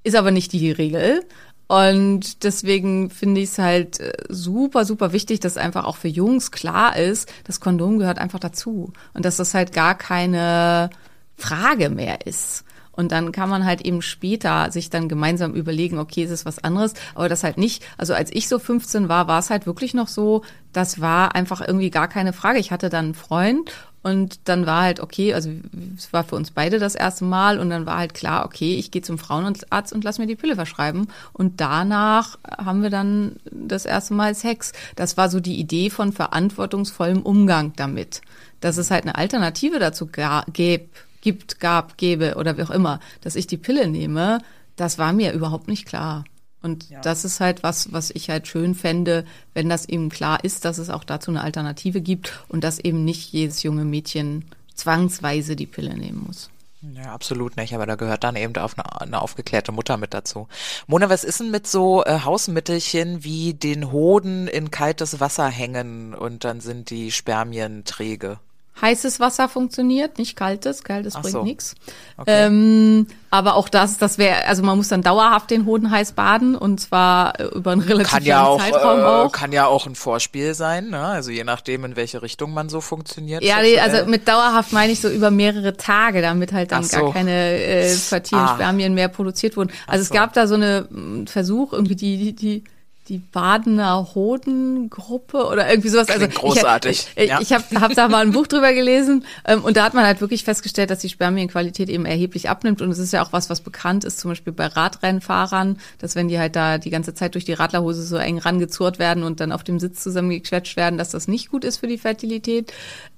[0.02, 1.22] Ist aber nicht die Regel.
[1.68, 6.50] Und deswegen finde ich es halt äh, super, super wichtig, dass einfach auch für Jungs
[6.50, 8.92] klar ist, das Kondom gehört einfach dazu.
[9.14, 10.90] Und dass das halt gar keine
[11.36, 12.64] Frage mehr ist.
[12.96, 16.62] Und dann kann man halt eben später sich dann gemeinsam überlegen, okay, ist es was
[16.62, 17.84] anderes, aber das halt nicht.
[17.98, 20.42] Also als ich so 15 war, war es halt wirklich noch so,
[20.72, 22.58] das war einfach irgendwie gar keine Frage.
[22.58, 23.70] Ich hatte dann einen Freund
[24.02, 25.50] und dann war halt okay, also
[25.96, 28.90] es war für uns beide das erste Mal und dann war halt klar, okay, ich
[28.90, 31.08] gehe zum Frauenarzt und lass mir die Pille verschreiben.
[31.32, 34.72] Und danach haben wir dann das erste Mal Sex.
[34.94, 38.20] Das war so die Idee von verantwortungsvollem Umgang damit.
[38.60, 40.90] Dass es halt eine Alternative dazu ga- gäb,
[41.24, 44.38] gibt, gab, gebe oder wie auch immer, dass ich die Pille nehme,
[44.76, 46.24] das war mir überhaupt nicht klar.
[46.62, 47.00] Und Ja.
[47.00, 50.78] das ist halt was, was ich halt schön fände, wenn das eben klar ist, dass
[50.78, 54.44] es auch dazu eine Alternative gibt und dass eben nicht jedes junge Mädchen
[54.74, 56.50] zwangsweise die Pille nehmen muss.
[56.94, 60.48] Ja, absolut nicht, aber da gehört dann eben auf eine, eine aufgeklärte Mutter mit dazu.
[60.86, 66.12] Mona, was ist denn mit so äh, Hausmittelchen wie den Hoden in kaltes Wasser hängen
[66.14, 68.38] und dann sind die Spermien träge?
[68.80, 70.82] Heißes Wasser funktioniert, nicht kaltes.
[70.82, 71.44] Kaltes Ach bringt so.
[71.44, 71.74] nichts.
[72.16, 72.46] Okay.
[72.46, 76.56] Ähm, aber auch das, das wäre, also man muss dann dauerhaft den Hoden heiß baden
[76.56, 79.32] und zwar äh, über einen relativ Kann ja langen auch, Zeitraum äh, auch.
[79.32, 81.00] kann ja auch ein Vorspiel sein, ne?
[81.04, 83.42] Also je nachdem, in welche Richtung man so funktioniert.
[83.44, 86.88] Ja, nee, also mit dauerhaft meine ich so über mehrere Tage, damit halt dann Ach
[86.88, 87.00] so.
[87.00, 88.54] gar keine äh, fertilen Ah.
[88.54, 89.70] Spermien mehr produziert wurden.
[89.86, 90.14] Also es so.
[90.14, 92.64] gab da so eine mm, Versuch, irgendwie die, die, die
[93.08, 96.06] die Badener Hodengruppe oder irgendwie sowas.
[96.06, 97.40] Klingt also großartig, Ich, ich, ja.
[97.40, 100.20] ich habe hab da mal ein Buch drüber gelesen ähm, und da hat man halt
[100.22, 103.60] wirklich festgestellt, dass die Spermienqualität eben erheblich abnimmt und es ist ja auch was, was
[103.60, 107.44] bekannt ist, zum Beispiel bei Radrennfahrern, dass wenn die halt da die ganze Zeit durch
[107.44, 111.28] die Radlerhose so eng rangezurrt werden und dann auf dem Sitz zusammengequetscht werden, dass das
[111.28, 112.72] nicht gut ist für die Fertilität.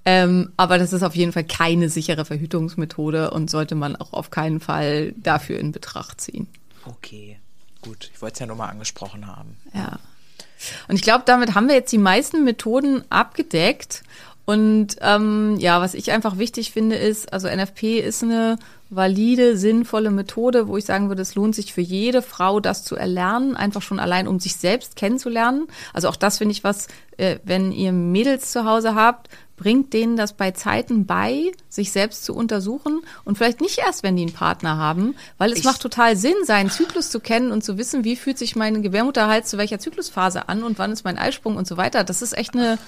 [0.04, 4.30] Ähm, aber das ist auf jeden Fall keine sichere Verhütungsmethode und sollte man auch auf
[4.30, 6.48] keinen Fall dafür in Betracht ziehen.
[6.84, 7.38] Okay,
[7.86, 8.10] gut.
[8.14, 9.56] Ich wollte es ja nur mal angesprochen haben.
[9.72, 9.98] Ja.
[10.88, 14.02] Und ich glaube, damit haben wir jetzt die meisten Methoden abgedeckt.
[14.44, 18.58] Und ähm, ja, was ich einfach wichtig finde, ist, also NFP ist eine
[18.90, 22.94] valide, sinnvolle Methode, wo ich sagen würde, es lohnt sich für jede Frau, das zu
[22.94, 25.66] erlernen, einfach schon allein, um sich selbst kennenzulernen.
[25.92, 30.16] Also auch das finde ich was, äh, wenn ihr Mädels zu Hause habt, bringt denen
[30.16, 34.32] das bei Zeiten bei, sich selbst zu untersuchen und vielleicht nicht erst, wenn die einen
[34.32, 38.04] Partner haben, weil es Ich- macht total Sinn, seinen Zyklus zu kennen und zu wissen,
[38.04, 41.66] wie fühlt sich meine Gebärmutterhals zu welcher Zyklusphase an und wann ist mein Eisprung und
[41.66, 42.04] so weiter.
[42.04, 42.78] Das ist echt eine,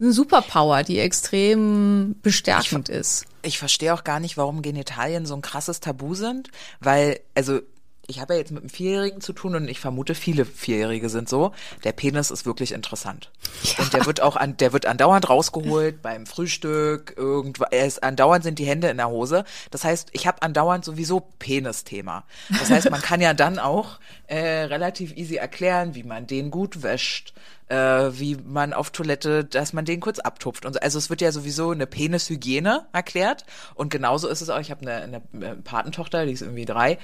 [0.00, 3.24] eine Superpower, die extrem bestärkend ist.
[3.42, 6.50] Ich verstehe auch gar nicht, warum Genitalien so ein krasses Tabu sind,
[6.80, 7.60] weil, also,
[8.08, 11.28] ich habe ja jetzt mit einem Vierjährigen zu tun und ich vermute, viele Vierjährige sind
[11.28, 11.52] so.
[11.84, 13.30] Der Penis ist wirklich interessant.
[13.78, 18.44] Und der wird auch an, der wird andauernd rausgeholt beim Frühstück, irgendwo, er ist andauernd
[18.44, 19.44] sind die Hände in der Hose.
[19.70, 22.24] Das heißt, ich habe andauernd sowieso Penis-Thema.
[22.50, 23.98] Das heißt, man kann ja dann auch
[24.28, 27.34] äh, relativ easy erklären, wie man den gut wäscht,
[27.68, 30.80] äh, wie man auf Toilette, dass man den kurz abtupft und so.
[30.80, 33.44] Also es wird ja sowieso eine Penishygiene erklärt
[33.74, 34.60] und genauso ist es auch.
[34.60, 36.98] Ich habe eine, eine Patentochter, die ist irgendwie drei,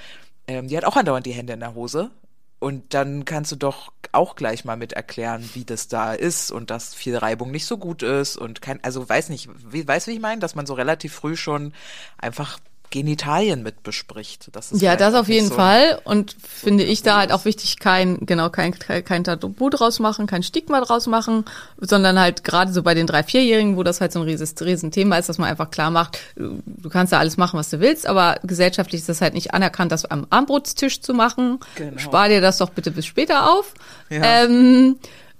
[0.52, 2.10] ähm, die hat auch andauernd die Hände in der Hose.
[2.58, 6.70] Und dann kannst du doch auch gleich mal mit erklären, wie das da ist und
[6.70, 10.12] dass viel Reibung nicht so gut ist und kein, also weiß nicht, wie, weißt du,
[10.12, 11.72] wie ich meine, dass man so relativ früh schon
[12.18, 12.60] einfach
[12.92, 14.50] Genitalien mit bespricht.
[14.52, 15.98] Das ist Ja, vielleicht das auf jeden so Fall.
[16.04, 20.44] Und finde ich da halt auch wichtig, kein, genau, kein, kein Tabu draus machen, kein
[20.44, 21.44] Stigma draus machen,
[21.78, 24.92] sondern halt gerade so bei den drei, vierjährigen, wo das halt so ein rieses, riesen
[24.92, 28.06] Thema ist, dass man einfach klar macht, du kannst ja alles machen, was du willst,
[28.06, 31.58] aber gesellschaftlich ist das halt nicht anerkannt, das am Armbrutstisch zu machen.
[31.74, 31.98] Genau.
[31.98, 33.74] Spar dir das doch bitte bis später auf.
[34.10, 34.44] Ja.
[34.44, 34.96] Ähm,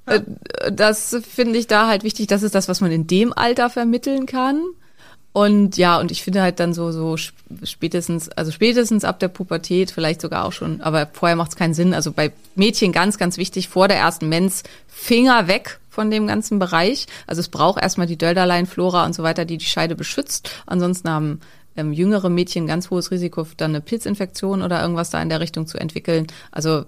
[0.07, 0.21] äh,
[0.73, 2.27] das finde ich da halt wichtig.
[2.27, 4.63] Das ist das, was man in dem Alter vermitteln kann.
[5.33, 7.33] Und ja, und ich finde halt dann so, so sp-
[7.65, 11.73] spätestens, also spätestens ab der Pubertät, vielleicht sogar auch schon, aber vorher macht es keinen
[11.73, 11.95] Sinn.
[11.95, 16.59] Also bei Mädchen ganz, ganz wichtig, vor der ersten Mens, Finger weg von dem ganzen
[16.59, 17.07] Bereich.
[17.27, 20.51] Also es braucht erstmal die Dölderleinflora und so weiter, die die Scheide beschützt.
[20.67, 21.41] Ansonsten haben
[21.77, 25.67] ähm, jüngere Mädchen ganz hohes Risiko, dann eine Pilzinfektion oder irgendwas da in der Richtung
[25.67, 26.27] zu entwickeln.
[26.51, 26.85] Also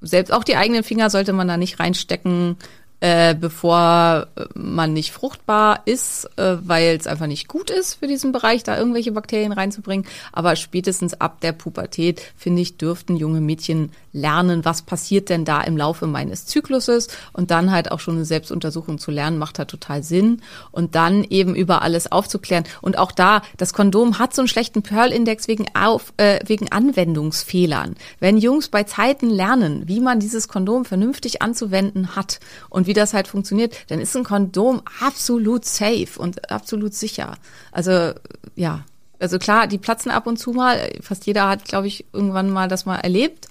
[0.00, 2.56] selbst auch die eigenen Finger sollte man da nicht reinstecken,
[3.02, 8.30] äh, bevor man nicht fruchtbar ist, äh, weil es einfach nicht gut ist für diesen
[8.30, 10.06] Bereich, da irgendwelche Bakterien reinzubringen.
[10.30, 15.62] Aber spätestens ab der Pubertät, finde ich, dürften junge Mädchen lernen, was passiert denn da
[15.62, 19.68] im Laufe meines Zykluses und dann halt auch schon eine Selbstuntersuchung zu lernen, macht halt
[19.68, 20.42] total Sinn.
[20.70, 22.64] Und dann eben über alles aufzuklären.
[22.80, 27.96] Und auch da, das Kondom hat so einen schlechten Pearl-Index wegen, auf, äh, wegen Anwendungsfehlern.
[28.20, 33.14] Wenn Jungs bei Zeiten lernen, wie man dieses Kondom vernünftig anzuwenden hat und wie das
[33.14, 37.36] halt funktioniert, dann ist ein Kondom absolut safe und absolut sicher.
[37.72, 38.12] Also
[38.54, 38.84] ja,
[39.22, 40.90] also klar, die platzen ab und zu mal.
[41.00, 43.46] Fast jeder hat, glaube ich, irgendwann mal das mal erlebt.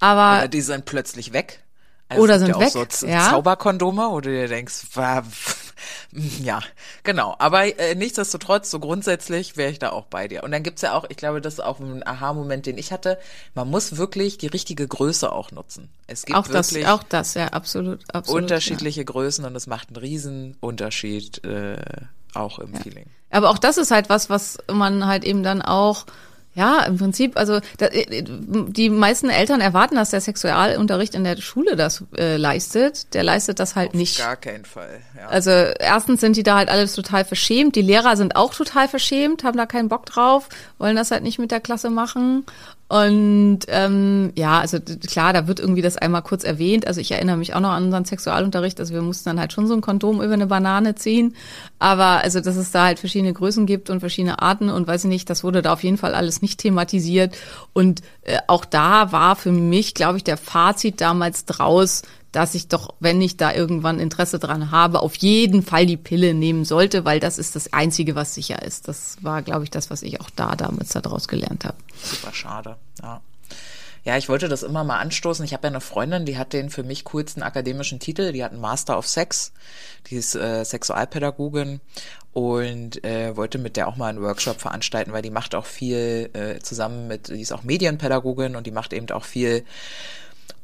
[0.00, 1.62] Aber Oder die sind plötzlich weg.
[2.08, 3.28] Also Oder sind ja auch weg, so ja.
[3.30, 4.86] Zauberkondome, wo du dir denkst,
[6.40, 6.60] ja,
[7.02, 7.36] genau.
[7.38, 10.42] Aber äh, nichtsdestotrotz, so grundsätzlich wäre ich da auch bei dir.
[10.42, 13.18] Und dann gibt's ja auch, ich glaube, das ist auch ein Aha-Moment, den ich hatte.
[13.54, 15.90] Man muss wirklich die richtige Größe auch nutzen.
[16.06, 18.42] Es gibt auch das, wirklich auch das, ja, absolut, absolut.
[18.42, 21.76] unterschiedliche Größen und es macht einen riesen Unterschied äh,
[22.32, 23.04] auch im Feeling.
[23.04, 23.38] Ja.
[23.38, 26.06] Aber auch das ist halt was, was man halt eben dann auch
[26.58, 31.36] Ja, im Prinzip, also da, äh, die meisten Eltern erwarten, dass der Sexualunterricht in der
[31.36, 33.14] Schule das äh, leistet.
[33.14, 34.18] Der leistet das halt Auf nicht.
[34.18, 34.98] gar keinen Fall.
[35.16, 35.28] Ja.
[35.28, 37.76] Also erstens sind die da halt alles total verschämt.
[37.76, 40.48] Die Lehrer sind auch total verschämt, haben da keinen Bock drauf,
[40.78, 42.44] wollen das halt nicht mit der Klasse machen.
[42.88, 46.86] Und ähm, ja, also klar, da wird irgendwie das einmal kurz erwähnt.
[46.86, 48.80] Also ich erinnere mich auch noch an unseren Sexualunterricht.
[48.80, 51.34] Also wir mussten dann halt schon so ein Kondom über eine Banane ziehen.
[51.78, 55.10] Aber also, dass es da halt verschiedene Größen gibt und verschiedene Arten und weiß ich
[55.10, 57.36] nicht, das wurde da auf jeden Fall alles nicht thematisiert.
[57.74, 62.02] Und äh, auch da war für mich, glaube ich, der Fazit damals draus,
[62.32, 66.34] dass ich doch, wenn ich da irgendwann Interesse dran habe, auf jeden Fall die Pille
[66.34, 68.88] nehmen sollte, weil das ist das Einzige, was sicher ist.
[68.88, 71.76] Das war, glaube ich, das, was ich auch da damals daraus gelernt habe.
[72.02, 72.76] Super schade.
[73.02, 73.20] Ja.
[74.04, 75.44] Ja, ich wollte das immer mal anstoßen.
[75.44, 78.32] Ich habe ja eine Freundin, die hat den für mich coolsten akademischen Titel.
[78.32, 79.52] Die hat einen Master of Sex.
[80.06, 81.80] Die ist äh, Sexualpädagogin
[82.32, 86.30] und äh, wollte mit der auch mal einen Workshop veranstalten, weil die macht auch viel
[86.32, 89.64] äh, zusammen mit, die ist auch Medienpädagogin und die macht eben auch viel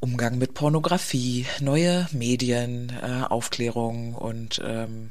[0.01, 5.11] Umgang mit Pornografie, neue Medien, äh, Aufklärung und ähm,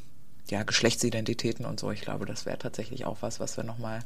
[0.49, 1.91] ja, Geschlechtsidentitäten und so.
[1.91, 4.03] Ich glaube, das wäre tatsächlich auch was, was wir nochmal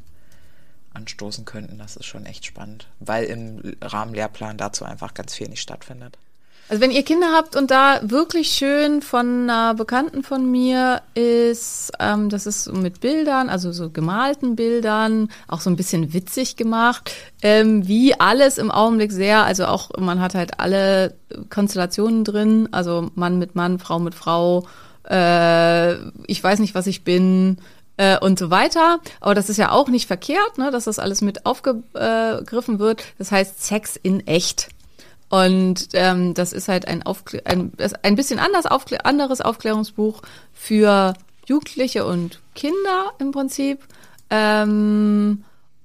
[0.94, 1.78] anstoßen könnten.
[1.78, 6.18] Das ist schon echt spannend, weil im Rahmenlehrplan dazu einfach ganz viel nicht stattfindet.
[6.70, 11.94] Also wenn ihr Kinder habt und da wirklich schön von einer Bekannten von mir ist,
[12.00, 17.14] ähm, das ist mit Bildern, also so gemalten Bildern, auch so ein bisschen witzig gemacht,
[17.42, 21.14] ähm, wie alles im Augenblick sehr, also auch man hat halt alle
[21.50, 24.68] Konstellationen drin, also Mann mit Mann, Frau mit Frau,
[25.10, 25.94] äh,
[26.28, 27.60] ich weiß nicht, was ich bin,
[27.96, 29.00] äh, und so weiter.
[29.22, 33.04] Aber das ist ja auch nicht verkehrt, ne, dass das alles mit aufgegriffen wird.
[33.18, 34.70] Das heißt Sex in echt.
[35.30, 40.22] Und ähm, das ist halt ein, Aufklä ein, ein bisschen anders Aufklä anderes Aufklärungsbuch
[40.54, 41.14] für
[41.46, 43.84] Jugendliche und Kinder im Prinzip.
[44.30, 45.44] Ähm,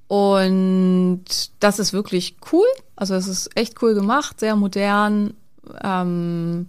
[0.08, 1.24] und
[1.60, 2.66] das ist wirklich cool.
[2.96, 5.34] Also es ist echt cool gemacht, sehr modern,
[5.82, 6.66] ähm,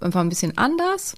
[0.00, 1.14] einfach ein bisschen anders.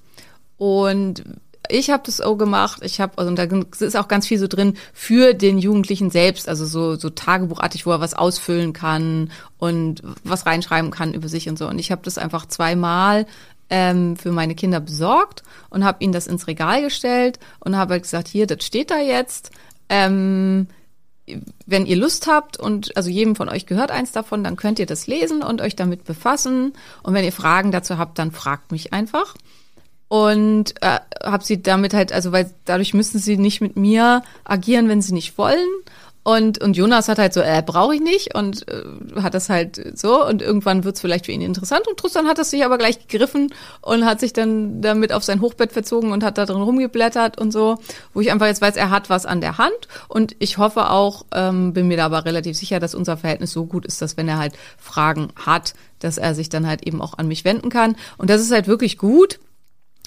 [0.57, 1.23] Und
[1.69, 2.81] ich habe das auch gemacht.
[2.83, 6.49] Ich habe also und da ist auch ganz viel so drin für den Jugendlichen selbst,
[6.49, 11.49] also so so Tagebuchartig, wo er was ausfüllen kann und was reinschreiben kann über sich
[11.49, 11.67] und so.
[11.67, 13.25] Und ich habe das einfach zweimal
[13.69, 18.03] ähm, für meine Kinder besorgt und habe ihnen das ins Regal gestellt und habe halt
[18.03, 19.51] gesagt, hier, das steht da jetzt.
[19.89, 20.67] Ähm,
[21.65, 24.85] wenn ihr Lust habt und also jedem von euch gehört eins davon, dann könnt ihr
[24.85, 26.73] das lesen und euch damit befassen.
[27.03, 29.35] Und wenn ihr Fragen dazu habt, dann fragt mich einfach
[30.09, 34.87] und äh, habe sie damit halt, also weil dadurch müssen sie nicht mit mir agieren,
[34.87, 35.67] wenn sie nicht wollen.
[36.27, 38.35] Und, und Jonas hat halt so, äh, brauche ich nicht.
[38.35, 40.27] Und äh, hat das halt so.
[40.27, 41.87] Und irgendwann wird's vielleicht für ihn interessant.
[41.87, 45.39] Und Tristan hat es sich aber gleich gegriffen und hat sich dann damit auf sein
[45.39, 47.77] Hochbett verzogen und hat da drin rumgeblättert und so,
[48.13, 49.87] wo ich einfach jetzt weiß, er hat was an der Hand.
[50.09, 53.65] Und ich hoffe auch, ähm, bin mir da aber relativ sicher, dass unser Verhältnis so
[53.65, 57.17] gut ist, dass wenn er halt Fragen hat, dass er sich dann halt eben auch
[57.17, 57.95] an mich wenden kann.
[58.17, 59.39] Und das ist halt wirklich gut,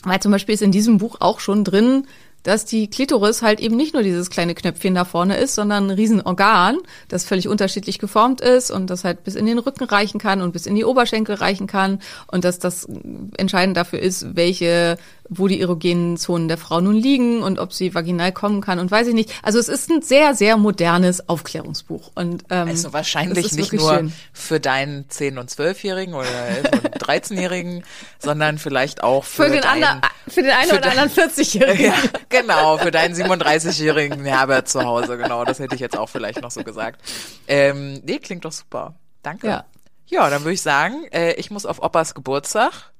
[0.05, 2.07] weil zum Beispiel ist in diesem Buch auch schon drin,
[2.43, 5.91] dass die Klitoris halt eben nicht nur dieses kleine Knöpfchen da vorne ist, sondern ein
[5.91, 6.79] Riesenorgan,
[7.09, 10.53] das völlig unterschiedlich geformt ist und das halt bis in den Rücken reichen kann und
[10.53, 12.89] bis in die Oberschenkel reichen kann und dass das
[13.37, 14.97] entscheidend dafür ist, welche,
[15.33, 18.91] wo die erogenen Zonen der Frau nun liegen und ob sie vaginal kommen kann und
[18.91, 19.33] weiß ich nicht.
[19.45, 24.13] Also es ist ein sehr, sehr modernes Aufklärungsbuch und ähm, Also wahrscheinlich nicht nur schön.
[24.33, 27.85] für deinen 10- und 12-Jährigen oder 11- und 13-Jährigen,
[28.19, 31.85] sondern vielleicht auch für, für den, anderen, für den einen oder dein- anderen 40-Jährigen.
[31.91, 31.95] Ja,
[32.29, 36.51] genau, für deinen 37-jährigen Herbert zu Hause, genau, das hätte ich jetzt auch vielleicht noch
[36.51, 37.01] so gesagt.
[37.47, 38.95] Ähm, nee, klingt doch super.
[39.23, 39.47] Danke.
[39.47, 39.65] Ja.
[40.07, 42.91] Ja, dann würde ich sagen, äh, ich muss auf Oppas Geburtstag.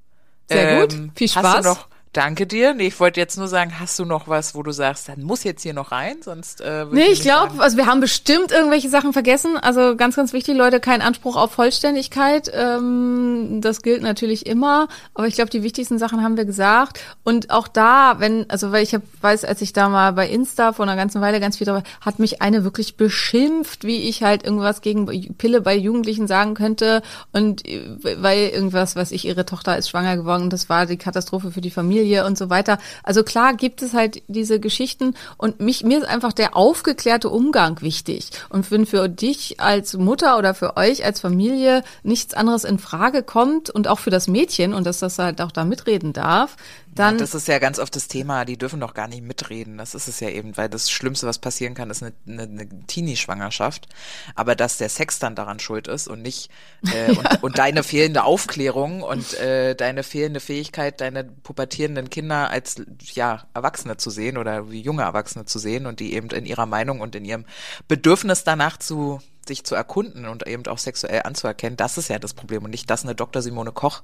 [0.49, 0.93] Sehr gut.
[1.17, 1.63] Viel Hast Spaß.
[1.65, 2.75] du noch, danke dir.
[2.75, 5.45] Nee, ich wollte jetzt nur sagen, hast du noch was, wo du sagst, dann muss
[5.45, 9.13] jetzt hier noch rein, sonst äh, Nee, ich glaube, also wir haben bestimmt irgendwelche Sachen
[9.13, 9.57] vergessen.
[9.57, 12.51] Also ganz, ganz wichtig, Leute, kein Anspruch auf Vollständigkeit.
[12.53, 14.89] Ähm, das gilt natürlich immer.
[15.15, 17.01] Aber ich glaube, die wichtigsten Sachen haben wir gesagt.
[17.25, 20.73] Und auch da, wenn, also weil ich hab, weiß, als ich da mal bei Insta
[20.73, 24.45] vor einer ganzen Weile ganz viel drüber, hat mich eine wirklich beschimpft, wie ich halt
[24.45, 25.07] irgendwas gegen
[25.39, 27.03] Pille bei Jugendlichen sagen könnte.
[27.33, 27.83] Und äh,
[28.19, 31.71] weil irgendwas, was ich, ihre Tochter ist schwanger geworden das war die Katastrophe für die
[31.71, 32.79] Familie und so weiter.
[33.03, 37.81] Also klar gibt es halt diese Geschichten und mich, mir ist einfach der aufgeklärte Umgang
[37.83, 38.31] wichtig.
[38.49, 43.23] Und wenn für dich als Mutter oder für euch als Familie nichts anderes in Frage
[43.23, 46.57] kommt und auch für das Mädchen und dass das halt auch da mitreden darf,
[46.95, 49.79] dann das ist ja ganz oft das Thema, die dürfen doch gar nicht mitreden.
[49.79, 52.69] Das ist es ja eben, weil das Schlimmste, was passieren kann, ist eine, eine, eine
[52.87, 53.89] Teenie-Schwangerschaft.
[54.35, 56.51] Aber dass der Sex dann daran schuld ist und nicht
[56.93, 62.51] äh, und, und deine fehlende Aufklärung und äh, deine fehlende Fähigkeit, deine pubertierende pubertierenden Kinder
[62.51, 62.83] als
[63.15, 66.67] ja Erwachsene zu sehen oder wie junge Erwachsene zu sehen und die eben in ihrer
[66.67, 67.45] Meinung und in ihrem
[67.89, 72.35] Bedürfnis danach zu sich zu erkunden und eben auch sexuell anzuerkennen, das ist ja das
[72.35, 73.43] Problem und nicht, dass eine Dr.
[73.43, 74.03] Simone Koch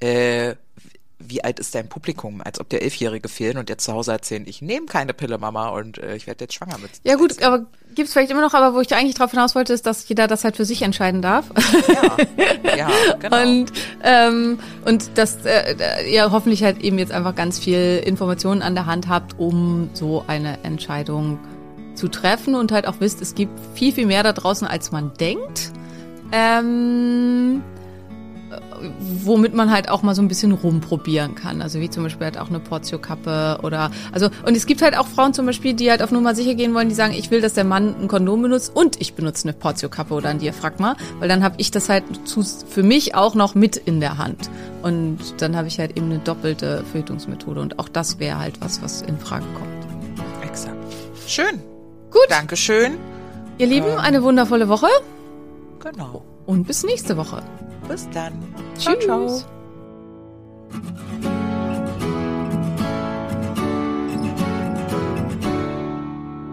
[0.00, 0.54] äh,
[1.18, 2.42] wie alt ist dein Publikum?
[2.44, 5.68] Als ob dir Elfjährige fehlen und jetzt zu Hause erzählen, ich nehme keine Pille, Mama,
[5.70, 6.90] und äh, ich werde jetzt schwanger mit.
[7.04, 9.86] Ja gut, aber gibt's vielleicht immer noch, aber wo ich eigentlich drauf hinaus wollte, ist,
[9.86, 11.46] dass jeder das halt für sich entscheiden darf.
[11.88, 13.42] Ja, ja genau.
[13.42, 13.72] Und,
[14.04, 15.74] ähm, und dass äh,
[16.10, 20.24] ihr hoffentlich halt eben jetzt einfach ganz viel Informationen an der Hand habt, um so
[20.26, 21.38] eine Entscheidung
[21.94, 25.14] zu treffen und halt auch wisst, es gibt viel, viel mehr da draußen, als man
[25.14, 25.72] denkt.
[26.30, 27.62] Ähm,
[29.24, 31.62] womit man halt auch mal so ein bisschen rumprobieren kann.
[31.62, 35.06] Also wie zum Beispiel halt auch eine Portio-Kappe oder also und es gibt halt auch
[35.06, 37.54] Frauen zum Beispiel, die halt auf Nummer sicher gehen wollen, die sagen, ich will, dass
[37.54, 41.42] der Mann ein Kondom benutzt und ich benutze eine Portio-Kappe oder ein Diaphragma, weil dann
[41.42, 44.50] habe ich das halt zu, für mich auch noch mit in der Hand
[44.82, 48.82] und dann habe ich halt eben eine doppelte Verhütungsmethode und auch das wäre halt was,
[48.82, 50.46] was in Frage kommt.
[50.48, 50.76] Exakt.
[51.26, 51.60] Schön.
[52.10, 52.26] Gut.
[52.30, 52.94] Dankeschön.
[53.58, 54.86] Ihr Lieben, eine wundervolle Woche
[55.82, 56.22] Genau.
[56.46, 57.42] und bis nächste Woche.
[57.88, 58.32] Bis dann.
[58.78, 59.46] Tschüss.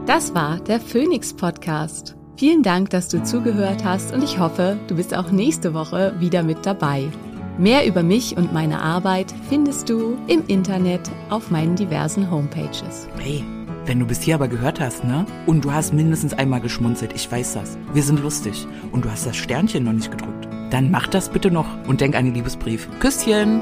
[0.06, 2.16] Das war der Phoenix Podcast.
[2.36, 6.44] Vielen Dank, dass du zugehört hast und ich hoffe, du bist auch nächste Woche wieder
[6.44, 7.10] mit dabei.
[7.58, 13.08] Mehr über mich und meine Arbeit findest du im Internet auf meinen diversen Homepages.
[13.18, 13.44] Hey,
[13.86, 15.26] wenn du bis hier aber gehört hast, ne?
[15.46, 17.78] Und du hast mindestens einmal geschmunzelt, ich weiß das.
[17.94, 18.66] Wir sind lustig.
[18.92, 20.43] Und du hast das Sternchen noch nicht gedrückt.
[20.74, 22.90] Dann mach das bitte noch und denk an den Liebesbrief.
[23.00, 23.62] Küsschen!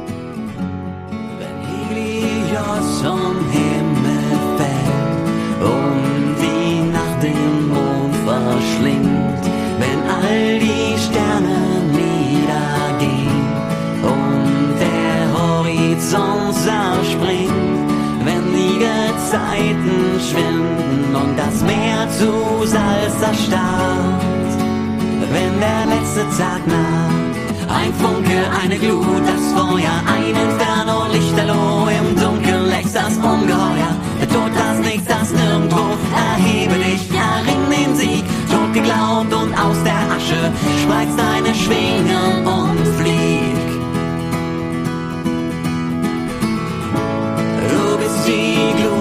[1.40, 1.58] Wenn
[1.90, 9.44] Helios vom Himmel fällt und die Nacht den Mond verschlingt,
[9.82, 13.44] wenn all die Sterne niedergehen
[14.04, 17.92] und der Horizont zerspringt,
[18.24, 24.41] wenn die Gezeiten schwinden und das Meer zu Salz erstarrt,
[25.34, 27.32] wenn der letzte Tag naht.
[27.70, 33.94] Ein Funke, eine Glut, das Feuer, ein Inferno, Lichterloh, im Dunkeln lächst das Ungeheuer.
[34.20, 35.84] Der Tod, das Nichts, das Nirgendwo,
[36.14, 38.24] erhebe dich, erring den Sieg.
[38.52, 40.52] Tot geglaubt und aus der Asche
[40.84, 43.56] spreizt deine Schwingen und flieg.
[47.72, 49.01] Du bist die Glut,